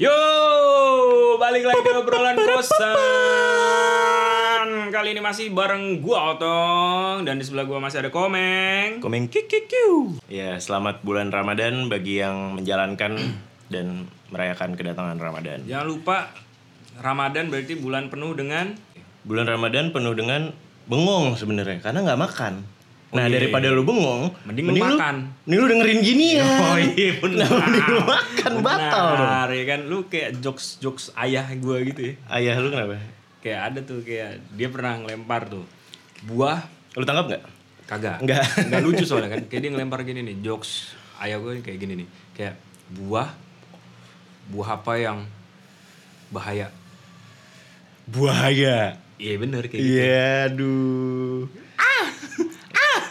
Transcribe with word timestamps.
Yo, 0.00 0.16
balik 1.36 1.60
lagi 1.68 1.84
ke 1.84 1.92
obrolan 1.92 2.32
kosan. 2.32 2.88
Kali 4.88 5.12
ini 5.12 5.20
masih 5.20 5.52
bareng 5.52 6.00
gua 6.00 6.32
Otong 6.32 7.28
dan 7.28 7.36
di 7.36 7.44
sebelah 7.44 7.68
gua 7.68 7.84
masih 7.84 8.00
ada 8.00 8.08
Komeng. 8.08 9.04
Komeng 9.04 9.28
kikikiu. 9.28 10.16
Ya, 10.32 10.56
selamat 10.56 11.04
bulan 11.04 11.28
Ramadan 11.28 11.92
bagi 11.92 12.16
yang 12.16 12.56
menjalankan 12.56 13.20
dan 13.68 14.08
merayakan 14.32 14.72
kedatangan 14.72 15.20
Ramadan. 15.20 15.68
Jangan 15.68 15.84
lupa 15.92 16.32
Ramadan 16.96 17.52
berarti 17.52 17.76
bulan 17.76 18.08
penuh 18.08 18.32
dengan 18.32 18.72
Bulan 19.28 19.52
Ramadan 19.52 19.92
penuh 19.92 20.16
dengan 20.16 20.48
bengong 20.88 21.36
sebenarnya 21.36 21.84
karena 21.84 22.00
nggak 22.08 22.20
makan. 22.24 22.64
Nah, 23.10 23.26
iya, 23.26 23.42
daripada 23.42 23.74
lu 23.74 23.82
bengong, 23.82 24.30
Mending 24.46 24.70
lu 24.70 24.74
makan. 24.78 25.34
Mending 25.42 25.58
lu 25.58 25.66
dengerin 25.66 25.98
gini 25.98 26.26
ya. 26.38 26.46
Oh 26.62 26.78
iya 26.78 27.10
benar. 27.18 27.50
Nah, 27.50 27.58
mending 27.66 27.86
lu 27.90 28.00
makan 28.06 28.52
batal 28.62 29.06
dong. 29.10 29.18
Benar, 29.18 29.48
ya 29.50 29.64
kan 29.66 29.80
lu 29.90 29.98
kayak 30.06 30.30
jokes 30.38 30.78
jokes 30.78 31.10
ayah 31.18 31.42
gua 31.58 31.82
gitu 31.82 32.00
ya. 32.06 32.14
Ayah 32.30 32.54
lu 32.62 32.70
kenapa? 32.70 33.02
Kayak 33.42 33.60
ada 33.66 33.78
tuh 33.82 34.06
kayak 34.06 34.38
dia 34.54 34.68
pernah 34.70 34.94
ngelempar 35.02 35.50
tuh 35.50 35.66
buah 36.22 36.62
Lu 36.94 37.02
tangkap 37.02 37.26
nggak? 37.34 37.42
kagak. 37.90 38.16
Enggak. 38.22 38.44
Nggak 38.70 38.82
lucu 38.86 39.02
soalnya 39.10 39.34
kan. 39.34 39.42
Kayak 39.50 39.62
dia 39.66 39.70
ngelempar 39.74 40.06
gini 40.06 40.22
nih 40.22 40.36
jokes 40.46 40.94
ayah 41.18 41.42
gue 41.42 41.58
kayak 41.58 41.78
gini 41.82 42.06
nih. 42.06 42.08
Kayak 42.38 42.54
buah 42.94 43.34
buah 44.54 44.78
apa 44.78 44.92
yang 44.94 45.18
bahaya. 46.30 46.70
Buaya. 48.06 48.94
Iya 49.20 49.34
bener 49.36 49.66
kayak 49.66 49.82
gitu. 49.82 49.98
Iya, 49.98 50.30
aduh. 50.48 51.40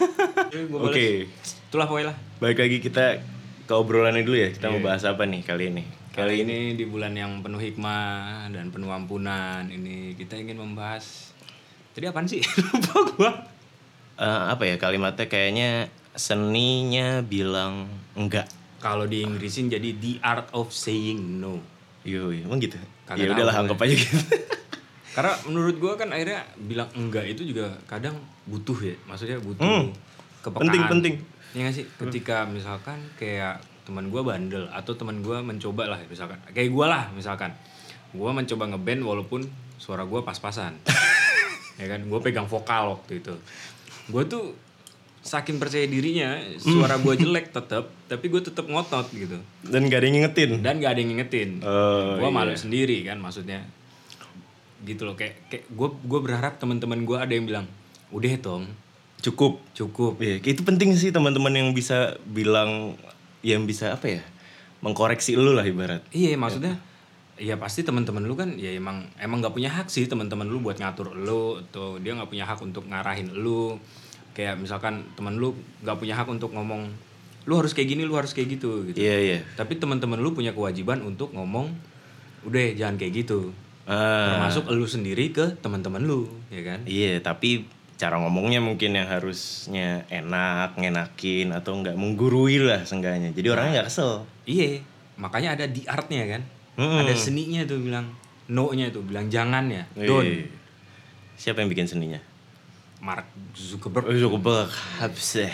Oke, 0.86 1.30
Itulah 1.70 1.86
pokoknya 1.86 2.06
lah. 2.10 2.16
balik 2.38 2.58
lagi 2.58 2.78
kita 2.78 3.20
ke 3.64 3.72
obrolannya 3.72 4.22
dulu 4.22 4.36
ya. 4.36 4.50
Kita 4.50 4.66
Iya. 4.66 4.72
mau 4.74 4.80
bahas 4.82 5.02
apa 5.04 5.22
nih 5.22 5.42
kali 5.42 5.70
ini? 5.70 5.84
Kali 6.10 6.42
ini 6.42 6.74
di 6.74 6.84
bulan 6.84 7.14
yang 7.14 7.38
penuh 7.38 7.56
hikmah 7.56 8.50
dan 8.50 8.68
penuh 8.68 8.90
ampunan 8.90 9.62
ini 9.66 10.12
kita 10.14 10.34
ingin 10.34 10.58
membahas 10.58 11.30
Tadi 11.90 12.06
apaan 12.06 12.26
sih? 12.26 12.38
Lupa 12.70 12.98
gua. 13.12 13.30
Eh, 14.14 14.42
apa 14.50 14.62
ya 14.62 14.76
kalimatnya 14.76 15.26
kayaknya 15.26 15.90
seninya 16.14 17.18
bilang 17.20 17.86
enggak. 18.14 18.46
Kalau 18.78 19.04
di 19.04 19.20
Inggrisin 19.20 19.68
jadi 19.68 19.92
the 19.92 20.16
art 20.20 20.48
of 20.50 20.70
saying 20.70 21.38
no. 21.38 21.58
Yo, 22.00 22.32
emang 22.32 22.56
gitu. 22.58 22.78
Kagak 23.04 23.20
ya 23.20 23.34
udahlah 23.34 23.56
anggap 23.58 23.78
aja 23.80 23.92
gitu. 23.92 24.16
Karena 25.10 25.34
menurut 25.44 25.76
gua 25.76 25.94
kan 25.94 26.08
akhirnya 26.08 26.40
bilang 26.56 26.86
enggak 26.92 27.26
itu 27.26 27.42
juga 27.44 27.66
kadang 27.84 28.14
butuh 28.44 28.78
ya. 28.80 28.94
Maksudnya 29.04 29.38
butuh 29.38 29.60
Hmm. 29.60 29.90
kepekaan. 30.40 30.62
Penting, 30.64 30.82
penting. 30.88 31.14
Iya 31.50 31.60
gak 31.64 31.74
sih? 31.74 31.84
Ketika 31.88 32.36
misalkan 32.44 32.98
kayak 33.14 33.58
teman 33.82 34.06
gua 34.06 34.22
bandel 34.24 34.66
atau 34.68 34.94
teman 34.94 35.18
gua 35.18 35.40
mencoba 35.40 35.86
lah 35.86 35.98
misalkan. 36.04 36.38
Kayak 36.48 36.70
gua 36.70 36.86
lah 36.88 37.02
misalkan. 37.10 37.50
Gua 38.10 38.30
mencoba 38.30 38.66
ngeband 38.66 39.02
walaupun 39.02 39.40
suara 39.76 40.02
gua 40.02 40.22
pas-pasan. 40.22 40.78
ya 41.80 41.86
kan? 41.86 42.06
Gua 42.06 42.18
pegang 42.18 42.46
vokal 42.46 42.92
waktu 42.92 43.18
itu. 43.18 43.34
Gua 44.06 44.22
tuh 44.24 44.54
saking 45.20 45.58
percaya 45.58 45.84
dirinya 45.84 46.32
suara 46.56 46.96
gua 46.96 47.12
jelek 47.12 47.50
tetap 47.50 47.92
tapi 48.08 48.26
gue 48.26 48.40
tetap 48.40 48.64
ngotot 48.64 49.04
gitu 49.10 49.36
Dan 49.60 49.84
gak 49.84 50.00
ada 50.00 50.06
yang 50.06 50.16
ngingetin. 50.16 50.50
dan 50.58 50.80
gak 50.80 50.90
ada 50.90 50.98
yang 50.98 51.10
ngingetin 51.12 51.50
Oh, 51.60 52.16
gue 52.16 52.30
malu 52.32 52.50
iya. 52.50 52.56
sendiri 52.56 53.04
kan 53.04 53.20
maksudnya 53.20 53.68
gitu 54.82 55.04
loh 55.04 55.14
kayak 55.14 55.48
kayak 55.48 55.64
gue 55.68 55.88
gue 56.04 56.20
berharap 56.20 56.56
teman-teman 56.56 57.04
gue 57.04 57.16
ada 57.16 57.32
yang 57.32 57.44
bilang 57.44 57.66
udah 58.10 58.32
tong 58.40 58.64
Cukup. 59.20 59.60
cukup 59.76 60.16
Iya, 60.16 60.40
itu 60.40 60.64
penting 60.64 60.96
sih 60.96 61.12
teman-teman 61.12 61.52
yang 61.52 61.68
bisa 61.76 62.16
bilang 62.24 62.96
yang 63.44 63.68
bisa 63.68 63.92
apa 63.92 64.16
ya? 64.16 64.22
Mengkoreksi 64.80 65.36
lu 65.36 65.52
lah 65.52 65.68
ibarat. 65.68 66.00
iya 66.08 66.32
maksudnya 66.40 66.80
ya 67.36 67.56
pasti 67.56 67.84
teman-teman 67.84 68.24
lu 68.24 68.32
kan 68.32 68.56
ya 68.56 68.72
emang 68.72 69.04
emang 69.16 69.40
nggak 69.40 69.52
punya 69.52 69.68
hak 69.72 69.88
sih 69.88 70.08
teman-teman 70.08 70.44
lu 70.44 70.60
buat 70.60 70.76
ngatur 70.76 71.12
lu 71.16 71.60
atau 71.60 71.96
dia 71.96 72.12
nggak 72.16 72.28
punya 72.28 72.44
hak 72.44 72.60
untuk 72.60 72.84
ngarahin 72.88 73.32
lu 73.32 73.76
kayak 74.32 74.56
misalkan 74.56 75.04
teman 75.16 75.36
lu 75.36 75.52
nggak 75.80 75.96
punya 75.96 76.16
hak 76.16 76.28
untuk 76.28 76.52
ngomong 76.52 76.88
lu 77.48 77.52
harus 77.56 77.72
kayak 77.72 77.96
gini 77.96 78.04
lu 78.04 78.12
harus 78.12 78.36
kayak 78.36 78.60
gitu 78.60 78.84
gitu 78.88 79.00
Iya, 79.00 79.16
iya. 79.20 79.38
tapi 79.56 79.80
teman-teman 79.80 80.20
lu 80.20 80.36
punya 80.36 80.52
kewajiban 80.52 81.00
untuk 81.00 81.32
ngomong 81.32 81.72
udah 82.44 82.76
jangan 82.76 83.00
kayak 83.00 83.24
gitu 83.24 83.52
Ah, 83.90 84.38
termasuk 84.38 84.70
lu 84.70 84.86
sendiri 84.86 85.34
ke 85.34 85.58
teman-teman 85.58 85.98
lu 86.06 86.30
ya 86.46 86.62
kan 86.62 86.86
iya, 86.86 87.18
tapi 87.18 87.66
cara 88.00 88.16
ngomongnya 88.16 88.64
mungkin 88.64 88.96
yang 88.96 89.04
harusnya 89.04 90.08
enak, 90.08 90.80
ngenakin 90.80 91.52
atau 91.52 91.76
enggak 91.76 92.00
menggurui 92.00 92.56
lah 92.56 92.80
seenggaknya. 92.88 93.36
Jadi 93.36 93.46
orangnya 93.52 93.72
nggak 93.76 93.88
kesel. 93.92 94.24
Iya, 94.48 94.80
makanya 95.20 95.52
ada 95.52 95.66
di 95.68 95.84
artnya 95.84 96.24
kan. 96.24 96.42
Mm-mm. 96.80 97.04
Ada 97.04 97.12
seninya 97.12 97.60
tuh 97.68 97.76
bilang 97.84 98.08
no-nya 98.48 98.88
tuh, 98.88 99.04
bilang 99.04 99.28
jangan 99.28 99.68
ya. 99.68 99.84
Don. 100.00 100.24
Siapa 101.36 101.60
yang 101.60 101.68
bikin 101.68 101.84
seninya? 101.84 102.16
Mark 103.04 103.28
Zuckerberg. 103.52 104.08
Zuckerberg. 104.16 104.72
Habseh. 104.96 105.52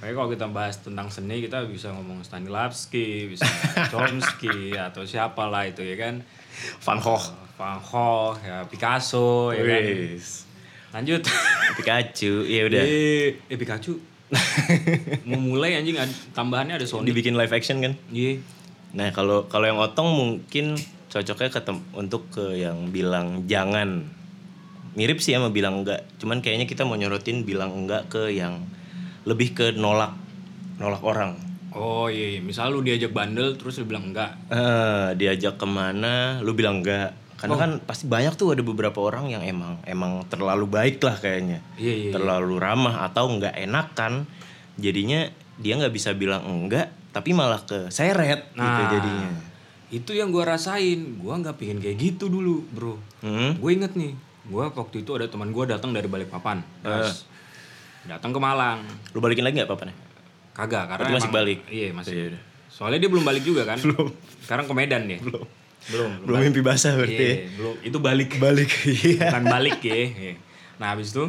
Kayak 0.00 0.14
kalau 0.16 0.28
kita 0.32 0.46
bahas 0.48 0.80
tentang 0.80 1.12
seni 1.12 1.44
kita 1.44 1.68
bisa 1.68 1.92
ngomong 1.92 2.24
Stanislavski, 2.24 3.36
bisa 3.36 3.44
Chomsky 3.92 4.72
atau 4.72 5.04
siapa 5.04 5.44
lah 5.52 5.68
itu 5.68 5.84
ya 5.84 6.00
kan. 6.00 6.24
Van 6.82 6.98
Gogh. 6.98 7.24
Van 7.56 7.78
Gogh, 7.78 8.38
ya 8.42 8.66
Picasso 8.66 9.50
ya 9.54 9.62
kan. 9.62 9.82
Lanjut. 10.92 11.22
Pikachu. 11.80 12.44
Iya 12.44 12.62
udah. 12.68 12.82
Eh, 12.84 13.28
eh 13.48 13.56
Pikachu. 13.56 13.96
Mau 15.28 15.40
mulai 15.40 15.76
anjing 15.76 15.96
tambahannya 16.32 16.80
ada 16.80 16.86
Sony. 16.88 17.08
Dibikin 17.08 17.36
live 17.36 17.52
action 17.52 17.80
kan? 17.80 17.92
Iya. 18.12 18.40
Nah 18.92 19.08
kalau 19.12 19.48
kalau 19.48 19.68
yang 19.68 19.80
otong 19.80 20.08
mungkin 20.12 20.76
cocoknya 21.12 21.50
ketem 21.52 21.78
untuk 21.92 22.28
ke 22.32 22.56
yang 22.56 22.88
bilang 22.88 23.44
jangan 23.44 24.08
mirip 24.96 25.20
sih 25.20 25.36
sama 25.36 25.52
bilang 25.52 25.84
enggak 25.84 26.08
cuman 26.16 26.40
kayaknya 26.40 26.64
kita 26.64 26.88
mau 26.88 26.96
nyorotin 26.96 27.44
bilang 27.44 27.84
enggak 27.84 28.08
ke 28.08 28.32
yang 28.32 28.64
lebih 29.28 29.52
ke 29.52 29.66
nolak 29.76 30.16
nolak 30.80 31.04
orang 31.04 31.36
Oh 31.72 32.06
iya, 32.06 32.36
iya. 32.36 32.40
misal 32.40 32.68
lu 32.68 32.80
diajak 32.80 33.10
bandel 33.10 33.56
terus 33.56 33.76
lu 33.76 33.86
bilang 33.86 34.08
enggak. 34.08 34.36
eh 34.48 35.08
diajak 35.14 35.56
ke 35.56 35.64
mana 35.64 36.38
lu 36.38 36.52
bilang 36.52 36.80
enggak 36.80 37.16
karena 37.36 37.52
Oh. 37.52 37.58
kan 37.58 37.70
pasti 37.80 38.06
banyak 38.06 38.34
tuh 38.34 38.52
ada 38.52 38.62
beberapa 38.62 38.94
orang 38.98 39.26
yang 39.26 39.42
emang 39.42 39.82
emang 39.82 40.22
terlalu 40.26 40.64
baik 40.64 41.00
lah 41.00 41.16
kayaknya 41.16 41.58
Iya 41.74 41.82
iya. 41.82 41.94
iya. 41.98 42.12
terlalu 42.12 42.54
ramah 42.56 43.02
atau 43.02 43.26
enggak 43.28 43.56
enakan 43.56 44.28
jadinya 44.74 45.26
dia 45.56 45.74
nggak 45.74 45.90
bisa 45.90 46.12
bilang 46.12 46.44
enggak 46.44 46.92
tapi 47.10 47.32
malah 47.32 47.60
ke 47.60 47.88
seret 47.88 48.46
gitu 48.50 48.60
Nah. 48.60 48.88
jadinya 48.88 49.30
Itu 49.90 50.12
yang 50.12 50.32
gua 50.32 50.48
rasain. 50.48 51.20
Gua 51.20 51.36
nggak 51.36 51.60
pingin 51.60 51.76
kayak 51.76 52.00
gitu 52.00 52.24
dulu, 52.26 52.64
bro. 52.72 52.96
hmm? 53.20 53.60
Gue 53.60 53.76
inget 53.76 53.92
nih, 53.92 54.16
gua 54.48 54.72
waktu 54.72 55.04
itu 55.04 55.12
ada 55.12 55.28
teman 55.28 55.52
gua 55.52 55.68
datang 55.68 55.92
dari 55.92 56.08
Balikpapan. 56.08 56.64
Terus 56.80 57.28
datang 58.02 58.32
ke 58.32 58.40
Malang. 58.40 58.80
lu 59.12 59.20
balikin 59.20 59.44
lagi 59.44 59.60
nggak 59.60 59.68
nih 59.68 59.96
Kagak, 60.52 60.84
karena 60.86 61.00
Berarti 61.00 61.14
masih 61.14 61.24
emang- 61.24 61.38
balik? 61.38 61.58
Iya 61.66 61.88
masih. 61.92 62.12
Iya, 62.12 62.24
udah. 62.28 62.42
Soalnya 62.68 62.98
dia 62.98 63.08
belum 63.08 63.24
balik 63.24 63.42
juga 63.42 63.62
kan? 63.64 63.78
belum. 63.84 64.08
Sekarang 64.40 64.64
ke 64.64 64.74
Medan 64.74 65.02
dia. 65.04 65.18
belum 65.18 65.44
Belum. 65.84 66.10
belum 66.22 66.38
mimpi 66.44 66.60
basah 66.60 66.94
berarti 66.94 67.16
Iya, 67.16 67.34
ya. 67.34 67.48
belum. 67.54 67.74
Itu 67.82 67.98
balik. 67.98 68.30
balik 68.38 68.70
iya 69.02 69.28
Bukan 69.28 69.44
balik 69.46 69.78
ya. 69.80 69.96
Iya. 69.98 70.34
Nah 70.76 70.88
habis 70.90 71.10
itu 71.10 71.26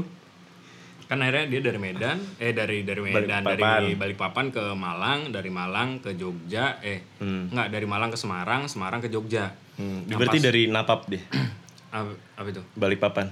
kan 1.03 1.19
akhirnya 1.19 1.45
dia 1.47 1.61
dari 1.61 1.77
Medan, 1.77 2.17
eh 2.37 2.51
dari 2.51 2.81
dari 2.81 2.97
Medan 2.99 3.43
Balikpapan. 3.43 3.59
dari 3.77 3.91
Balikpapan 3.93 4.45
ke 4.49 4.63
Malang, 4.73 5.19
dari 5.29 5.49
Malang 5.49 5.89
ke 5.99 6.13
Jogja, 6.13 6.79
eh 6.79 7.05
enggak 7.19 7.69
dari 7.69 7.85
Malang 7.85 8.09
ke 8.09 8.17
Semarang, 8.17 8.65
Semarang 8.65 8.97
ke 8.97 9.07
Jogja. 9.07 9.53
hmm, 9.75 10.05
Nah, 10.05 10.15
berarti 10.15 10.37
pas- 10.37 10.45
dari 10.47 10.61
napap 10.65 11.05
deh 11.05 11.21
apa, 11.91 12.11
apa 12.33 12.47
itu? 12.47 12.61
balik 12.73 12.97
papan 12.99 13.29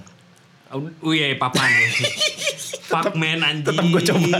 Oh 0.70 0.78
oh 1.00 1.12
iya 1.12 1.34
papan 1.34 1.68
Fuck 2.88 3.14
man 3.14 3.40
anjing 3.40 3.66
tetep 3.66 3.84
gua 3.84 4.02
coba. 4.02 4.36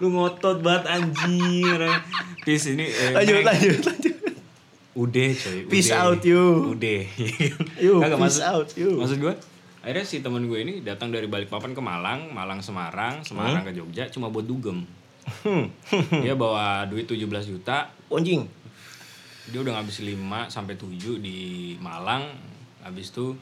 Lu 0.00 0.08
ngotot 0.16 0.64
banget 0.64 0.88
anjing 0.88 1.76
Peace 2.40 2.72
ini 2.72 2.88
eh, 2.88 3.12
lanjut 3.12 3.44
lanjut 3.44 3.78
lanjut. 3.84 4.16
Udah 4.96 5.28
coy 5.32 5.58
Peace 5.70 5.92
udah. 5.92 6.02
out, 6.02 6.22
you. 6.26 6.44
Udah 6.74 7.00
You, 7.84 7.94
Kagak, 8.02 8.18
peace 8.18 8.40
maksud, 8.40 8.42
out, 8.48 8.68
you. 8.74 8.90
Maksud 8.98 9.18
gue 9.22 9.34
Akhirnya 9.80 10.04
si 10.04 10.20
temen 10.20 10.44
gue 10.44 10.58
ini 10.60 10.74
datang 10.84 11.08
dari 11.08 11.24
Balikpapan 11.24 11.72
ke 11.72 11.80
Malang 11.80 12.32
Malang 12.32 12.60
Semarang 12.60 13.22
Semarang 13.22 13.64
ke 13.64 13.72
Jogja 13.76 14.08
Cuma 14.08 14.32
buat 14.32 14.44
dugem. 14.44 14.82
Hmm. 15.46 15.70
Dia 16.24 16.34
bawa 16.34 16.88
duit 16.90 17.06
17 17.06 17.22
juta. 17.46 17.92
Anjing. 18.10 18.48
Dia 19.52 19.60
udah 19.62 19.78
ngabis 19.78 20.02
5 20.02 20.16
sampai 20.50 20.74
7 20.74 21.22
di 21.22 21.38
Malang. 21.78 22.26
Habis 22.82 23.12
itu 23.14 23.36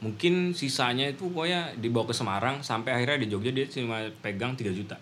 mungkin 0.00 0.52
sisanya 0.52 1.08
itu 1.08 1.28
pokoknya 1.32 1.76
dibawa 1.76 2.08
ke 2.08 2.14
Semarang 2.14 2.60
sampai 2.60 2.92
akhirnya 2.92 3.24
di 3.24 3.28
Jogja 3.32 3.50
dia 3.52 3.64
cuma 3.68 4.04
pegang 4.20 4.52
3 4.52 4.70
juta 4.76 4.96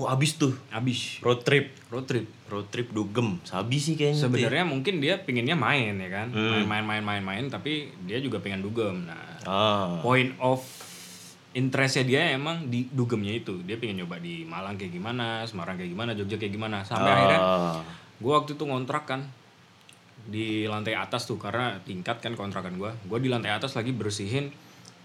oh 0.00 0.08
abis 0.08 0.40
tuh. 0.40 0.56
Habis. 0.72 1.20
Road 1.20 1.44
trip. 1.44 1.76
Road 1.92 2.08
trip. 2.08 2.24
Road 2.48 2.66
trip 2.72 2.88
dugem. 2.88 3.36
Sabi 3.44 3.76
sih 3.76 4.00
kayaknya 4.00 4.24
sebenarnya 4.24 4.64
mungkin 4.64 5.04
dia 5.04 5.20
pinginnya 5.20 5.52
main 5.52 6.00
ya 6.00 6.08
kan? 6.08 6.32
Hmm. 6.32 6.64
main 6.64 6.64
main 6.64 6.84
main 6.88 7.04
main 7.04 7.22
main 7.22 7.44
tapi 7.52 7.92
dia 8.08 8.16
juga 8.24 8.40
pengen 8.40 8.64
dugem. 8.64 9.04
Nah 9.04 9.20
ah. 9.44 10.00
point 10.00 10.32
of 10.40 10.64
interestnya 11.52 12.08
dia 12.08 12.22
emang 12.32 12.72
di 12.72 12.88
dugemnya 12.88 13.36
itu. 13.36 13.60
Dia 13.68 13.76
pengen 13.76 14.00
nyoba 14.00 14.16
di 14.16 14.48
Malang 14.48 14.80
kayak 14.80 14.96
gimana 14.96 15.44
Semarang 15.44 15.76
kayak 15.76 15.92
gimana 15.92 16.16
Jogja 16.16 16.40
kayak 16.40 16.56
gimana. 16.56 16.80
Sampai 16.80 17.12
akhirnya 17.12 17.40
Ah. 17.40 17.80
gue 18.20 18.32
waktu 18.32 18.56
itu 18.56 18.64
ngontrak 18.64 19.04
kan 19.04 19.20
di 20.24 20.64
lantai 20.64 20.96
atas 20.96 21.28
tuh. 21.28 21.36
Karena 21.36 21.76
tingkat 21.84 22.24
kan 22.24 22.32
kontrakan 22.32 22.80
gua. 22.80 22.96
Gua 23.04 23.20
di 23.20 23.28
lantai 23.28 23.52
atas 23.52 23.76
lagi 23.76 23.92
bersihin 23.92 24.48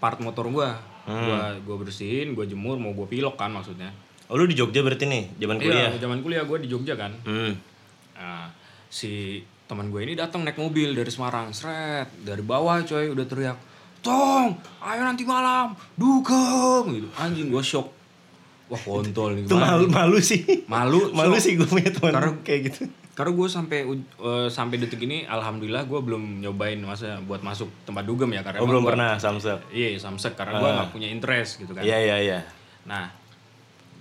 part 0.00 0.24
motor 0.24 0.48
gua. 0.48 0.80
Gua 1.04 1.54
gua 1.60 1.76
bersihin 1.84 2.32
gua 2.32 2.48
jemur 2.48 2.80
mau 2.80 2.96
gua 2.96 3.04
pilok 3.04 3.36
kan 3.36 3.52
maksudnya 3.52 4.05
Oh 4.26 4.34
lu 4.34 4.44
di 4.44 4.52
Jogja 4.52 4.80
berarti 4.80 5.04
nih, 5.04 5.36
zaman 5.36 5.56
kuliah. 5.56 5.86
iya 5.88 5.98
zaman 5.98 6.18
kuliah 6.18 6.42
gua 6.42 6.58
di 6.58 6.66
Jogja 6.66 6.94
kan 6.94 7.14
Hmm. 7.22 7.54
Nah, 8.12 8.48
si 8.88 9.38
teman 9.62 9.86
gue 9.86 10.00
ini 10.00 10.14
datang 10.14 10.40
naik 10.40 10.56
mobil 10.56 10.90
dari 10.90 11.06
Semarang, 11.06 11.50
seret 11.50 12.08
dari 12.18 12.40
bawah 12.40 12.80
coy 12.80 13.06
udah 13.08 13.22
teriak, 13.22 13.58
tong, 13.98 14.54
ayo 14.80 15.02
nanti 15.02 15.22
malam, 15.22 15.74
dugem 15.92 16.84
gitu. 16.92 17.08
Anjing 17.14 17.48
gue 17.48 17.60
shock. 17.60 17.90
Wah 18.66 18.78
kontol 18.78 19.34
nih. 19.34 19.42
Itu 19.42 19.54
malu 19.54 19.86
malu 19.86 20.18
sih. 20.18 20.42
Malu, 20.64 21.10
malu 21.18 21.36
sih 21.36 21.54
gue 21.54 21.66
punya 21.66 21.90
teman 21.90 22.10
Karena- 22.10 22.40
kayak 22.40 22.60
gitu. 22.64 22.82
Karena 23.12 23.32
gue 23.32 23.48
sampai 23.48 23.78
eh, 23.86 24.48
sampai 24.48 24.76
detik 24.76 25.00
ini, 25.00 25.22
alhamdulillah 25.24 25.84
gue 25.84 26.00
belum 26.00 26.22
nyobain 26.38 26.78
masa 26.78 27.18
buat 27.20 27.40
masuk 27.40 27.68
tempat 27.82 28.02
dugem 28.02 28.28
ya 28.30 28.40
karena 28.40 28.58
Oh 28.58 28.66
belum 28.66 28.80
gua- 28.80 28.92
pernah 28.92 29.10
samsek. 29.16 29.70
Iya 29.70 29.98
samsek 29.98 30.34
karena 30.34 30.56
gue 30.56 30.70
nggak 30.72 30.90
punya 30.90 31.08
interest 31.08 31.58
gitu 31.58 31.72
kan. 31.72 31.80
Iya 31.80 31.96
iya 31.98 32.16
iya. 32.18 32.38
Nah, 32.84 33.10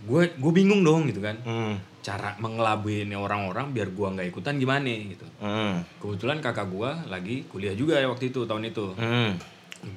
gue 0.05 0.21
gue 0.37 0.51
bingung 0.53 0.85
dong 0.85 1.09
gitu 1.09 1.19
kan. 1.19 1.35
Hmm. 1.41 1.75
Cara 2.05 2.37
mengelabuin 2.37 3.09
orang-orang 3.17 3.73
biar 3.73 3.89
gue 3.89 4.07
nggak 4.13 4.27
ikutan 4.29 4.61
gimana 4.61 4.85
gitu. 4.85 5.25
Hmm. 5.41 5.81
Kebetulan 5.97 6.37
kakak 6.37 6.69
gua 6.69 7.01
lagi 7.09 7.49
kuliah 7.49 7.73
juga 7.73 7.97
ya 7.97 8.05
waktu 8.05 8.29
itu 8.29 8.45
tahun 8.45 8.69
itu. 8.69 8.93
Hmm. 8.93 9.33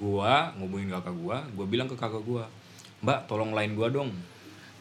Gua 0.01 0.53
ngomongin 0.57 0.89
kakak 0.89 1.17
gua, 1.17 1.45
gua 1.53 1.67
bilang 1.69 1.89
ke 1.89 1.97
kakak 1.97 2.25
gua, 2.25 2.49
"Mbak, 3.05 3.29
tolong 3.29 3.53
lain 3.53 3.77
gua 3.77 3.93
dong. 3.93 4.09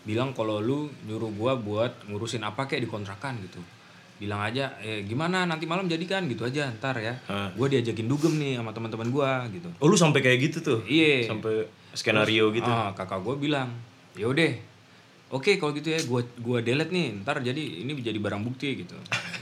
Bilang 0.07 0.31
kalau 0.31 0.63
lu 0.63 0.87
nyuruh 1.03 1.31
gua 1.35 1.59
buat 1.59 2.07
ngurusin 2.07 2.47
apa 2.47 2.63
kayak 2.63 2.87
di 2.87 2.89
kontrakan 2.89 3.43
gitu. 3.43 3.59
Bilang 4.17 4.39
aja, 4.41 4.73
eh 4.79 5.03
gimana 5.03 5.43
nanti 5.43 5.67
malam 5.67 5.85
jadikan 5.85 6.25
gitu 6.31 6.47
aja 6.47 6.71
ntar 6.79 6.95
ya. 7.03 7.19
Hah. 7.27 7.51
Gua 7.59 7.67
diajakin 7.67 8.07
dugem 8.07 8.39
nih 8.39 8.55
sama 8.55 8.71
teman-teman 8.71 9.11
gua 9.11 9.43
gitu. 9.51 9.67
Oh 9.83 9.91
lu 9.91 9.99
sampai 9.99 10.23
kayak 10.23 10.39
gitu 10.47 10.57
tuh? 10.63 10.79
Iya. 10.87 11.27
Sampai 11.27 11.67
skenario 11.91 12.55
gitu. 12.55 12.71
Ah, 12.71 12.95
kakak 12.95 13.19
gua 13.19 13.35
bilang, 13.35 13.67
"Yaudah, 14.15 14.55
Oke 15.27 15.59
kalau 15.59 15.75
gitu 15.75 15.91
ya 15.91 15.99
gua 16.07 16.23
gua 16.39 16.63
delete 16.63 16.95
nih 16.95 17.19
ntar 17.19 17.43
jadi 17.43 17.59
ini 17.59 17.91
jadi 17.99 18.15
barang 18.15 18.47
bukti 18.47 18.79
gitu. 18.79 18.95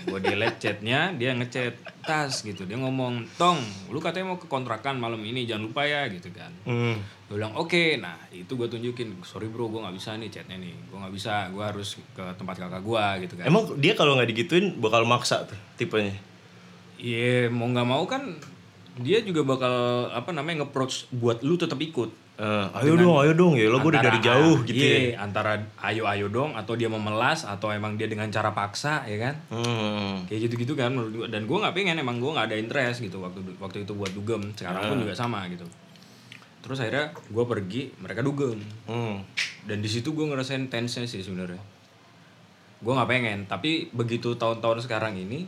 Gua 0.09 0.17
delete 0.17 0.57
chatnya 0.57 1.13
dia 1.13 1.37
ngechat 1.37 1.77
tas 2.01 2.41
gitu 2.41 2.65
dia 2.65 2.77
ngomong 2.77 3.25
tong 3.37 3.61
lu 3.93 4.01
katanya 4.01 4.33
mau 4.33 4.39
ke 4.41 4.49
kontrakan 4.49 4.97
malam 4.97 5.21
ini 5.21 5.45
jangan 5.45 5.69
lupa 5.69 5.85
ya 5.85 6.09
gitu 6.09 6.33
kan. 6.33 6.49
Hmm. 6.65 6.97
Gue 7.29 7.37
bilang 7.37 7.53
oke 7.57 7.97
nah 8.01 8.17
itu 8.29 8.53
gue 8.53 8.69
tunjukin 8.69 9.17
sorry 9.25 9.49
bro 9.49 9.65
gue 9.69 9.81
nggak 9.81 9.97
bisa 9.97 10.13
nih 10.17 10.29
chatnya 10.29 10.61
nih 10.61 10.73
gue 10.73 10.97
nggak 10.97 11.13
bisa 11.13 11.49
gue 11.49 11.61
harus 11.65 11.97
ke 12.13 12.23
tempat 12.37 12.55
kakak 12.65 12.81
gue 12.81 13.05
gitu 13.29 13.33
kan. 13.37 13.45
Emang 13.45 13.77
dia 13.77 13.93
kalau 13.93 14.17
nggak 14.17 14.29
digituin 14.29 14.77
bakal 14.81 15.05
maksa 15.05 15.45
tuh 15.45 15.57
tipenya. 15.77 16.17
Iya 16.97 17.53
mau 17.53 17.69
nggak 17.69 17.87
mau 17.89 18.05
kan 18.09 18.37
dia 19.01 19.19
juga 19.21 19.43
bakal 19.43 20.07
apa 20.15 20.31
namanya 20.31 20.63
nge-approach 20.63 21.11
buat 21.11 21.43
lu 21.43 21.59
tetap 21.59 21.77
ikut. 21.77 22.24
Eh, 22.35 22.67
ayo 22.75 22.99
dong, 22.99 23.15
ayo 23.15 23.31
dong 23.31 23.55
ya 23.55 23.71
lo 23.71 23.79
gue 23.79 23.95
udah 23.95 24.03
dari 24.03 24.19
jauh 24.19 24.59
gitu 24.67 24.75
iya, 24.75 25.15
ya. 25.15 25.23
antara 25.23 25.55
ayo 25.81 26.03
ayo 26.03 26.27
dong 26.27 26.51
atau 26.51 26.75
dia 26.75 26.91
memelas 26.91 27.47
atau 27.47 27.71
emang 27.71 27.95
dia 27.95 28.11
dengan 28.11 28.27
cara 28.27 28.51
paksa 28.51 29.07
ya 29.07 29.15
kan 29.21 29.35
Hmm. 29.47 30.27
kayak 30.27 30.51
gitu 30.51 30.53
gitu 30.59 30.73
kan 30.73 30.91
menurut 30.91 31.15
gua. 31.15 31.27
dan 31.29 31.47
gue 31.47 31.55
nggak 31.55 31.71
pengen 31.71 31.95
emang 31.95 32.19
gue 32.19 32.27
nggak 32.27 32.51
ada 32.51 32.57
interest 32.57 32.99
gitu 32.99 33.23
waktu 33.23 33.39
waktu 33.55 33.77
itu 33.81 33.95
buat 33.95 34.11
dugem 34.11 34.51
sekarang 34.51 34.83
Ah. 34.83 34.89
pun 34.89 34.99
juga 34.99 35.15
sama 35.15 35.47
gitu 35.47 35.63
terus 36.59 36.75
akhirnya 36.77 37.07
gue 37.15 37.45
pergi 37.45 37.81
mereka 37.95 38.19
dugem 38.19 38.59
Hmm. 38.83 39.23
dan 39.63 39.79
di 39.79 39.87
situ 39.87 40.11
gue 40.11 40.25
ngerasain 40.25 40.67
tense 40.67 41.07
sih 41.07 41.23
sebenarnya 41.23 41.63
gue 42.77 42.91
nggak 42.91 43.09
pengen 43.09 43.39
tapi 43.47 43.87
begitu 43.89 44.35
tahun-tahun 44.35 44.83
sekarang 44.83 45.15
ini 45.15 45.47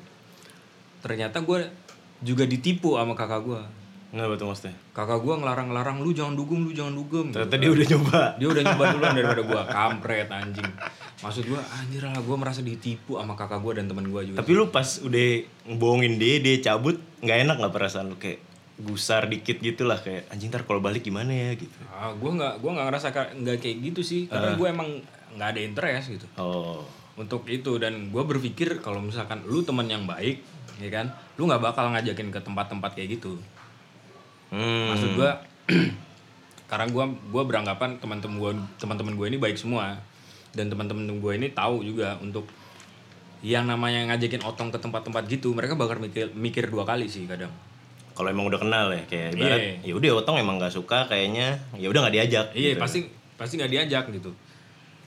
ternyata 0.97 1.41
gue 1.41 1.67
juga 2.17 2.43
ditipu 2.43 2.95
sama 2.95 3.11
kakak 3.11 3.43
gue 3.43 3.61
Nggak 4.07 4.27
betul 4.31 4.45
maksudnya. 4.47 4.75
kakak 4.91 5.19
gue 5.19 5.33
ngelarang-larang 5.35 5.97
lu 5.99 6.09
jangan 6.09 6.33
dugem 6.33 6.59
lu 6.61 6.71
jangan 6.71 6.93
dugem 6.93 7.25
gitu. 7.27 7.35
Ternyata 7.37 7.55
dia 7.55 7.69
udah 7.69 7.85
nyoba. 7.87 8.21
dia 8.33 8.47
udah 8.47 8.63
nyoba 8.63 8.83
duluan 8.89 9.11
daripada 9.17 9.41
gua 9.43 9.61
kampret 9.63 10.27
anjing 10.27 10.71
maksud 11.17 11.43
gua 11.45 11.59
anjir 11.73 12.01
lah 12.01 12.21
gua 12.21 12.37
merasa 12.37 12.61
ditipu 12.61 13.15
sama 13.15 13.33
kakak 13.33 13.59
gua 13.59 13.73
dan 13.73 13.85
teman 13.85 14.07
gua 14.07 14.21
juga 14.21 14.37
Tapi 14.37 14.51
lu 14.53 14.69
pas 14.69 14.87
udah 14.97 15.27
ngebohongin 15.65 16.15
dia, 16.15 16.39
dia 16.39 16.55
cabut, 16.61 16.95
nggak 17.19 17.37
enak 17.43 17.55
nggak 17.57 17.73
perasaan 17.73 18.07
lu 18.07 18.17
kayak 18.17 18.39
gusar 18.77 19.25
dikit 19.25 19.57
gitu 19.57 19.83
lah 19.83 19.97
kayak 19.97 20.29
anjing 20.29 20.47
ntar 20.47 20.61
kalau 20.61 20.77
balik 20.77 21.01
gimana 21.01 21.27
ya 21.27 21.51
gitu. 21.53 21.73
ah 21.89 22.13
gua 22.13 22.31
nggak 22.31 22.53
gua 22.57 22.71
nggak 22.73 22.87
ngerasa 22.87 23.07
nggak 23.35 23.57
kayak 23.57 23.77
gitu 23.83 24.01
sih 24.01 24.21
karena 24.25 24.53
gua 24.53 24.67
emang 24.69 24.89
nggak 25.33 25.49
ada 25.49 25.59
interest 25.59 26.05
gitu 26.11 26.27
Oh. 26.37 26.85
untuk 27.15 27.43
itu 27.45 27.75
dan 27.75 28.07
gua 28.07 28.23
berpikir 28.23 28.77
kalau 28.77 29.01
misalkan 29.01 29.41
lu 29.43 29.59
teman 29.61 29.85
yang 29.85 30.05
baik 30.05 30.45
ya 30.77 30.93
kan 30.93 31.09
lu 31.35 31.43
nggak 31.43 31.59
bakal 31.59 31.89
ngajakin 31.89 32.29
ke 32.29 32.39
tempat-tempat 32.39 32.93
kayak 32.93 33.17
gitu 33.17 33.41
Hmm. 34.47 34.93
maksud 34.93 35.09
gua 35.15 35.31
karena 36.69 36.85
gua 36.91 37.05
gua 37.31 37.43
beranggapan 37.43 37.99
teman-teman 37.99 38.35
gua 38.39 38.51
teman-teman 38.77 39.13
gua 39.15 39.27
ini 39.27 39.37
baik 39.39 39.55
semua 39.55 39.99
dan 40.51 40.67
teman-teman 40.67 41.19
gua 41.19 41.35
ini 41.35 41.51
tahu 41.51 41.83
juga 41.83 42.15
untuk 42.19 42.47
yang 43.45 43.69
namanya 43.69 44.09
ngajakin 44.09 44.41
otong 44.41 44.73
ke 44.73 44.79
tempat-tempat 44.81 45.23
gitu 45.29 45.53
mereka 45.53 45.77
bakal 45.77 46.01
mikir 46.01 46.33
mikir 46.33 46.67
dua 46.67 46.83
kali 46.83 47.05
sih 47.05 47.29
kadang 47.29 47.51
Kalau 48.17 48.33
emang 48.33 48.49
udah 48.49 48.57
kenal 48.57 48.89
ya 48.89 49.05
kayak 49.05 49.37
ibarat 49.37 49.59
Iya. 49.61 49.73
ya 49.85 49.93
udah 49.93 50.09
otong 50.25 50.41
emang 50.41 50.57
nggak 50.57 50.73
suka 50.73 51.05
kayaknya 51.05 51.61
ya 51.77 51.85
udah 51.85 52.01
nggak 52.01 52.15
diajak. 52.17 52.45
iya 52.57 52.73
gitu. 52.73 52.81
pasti 52.81 52.99
pasti 53.37 53.61
nggak 53.61 53.69
diajak 53.69 54.09
gitu 54.09 54.33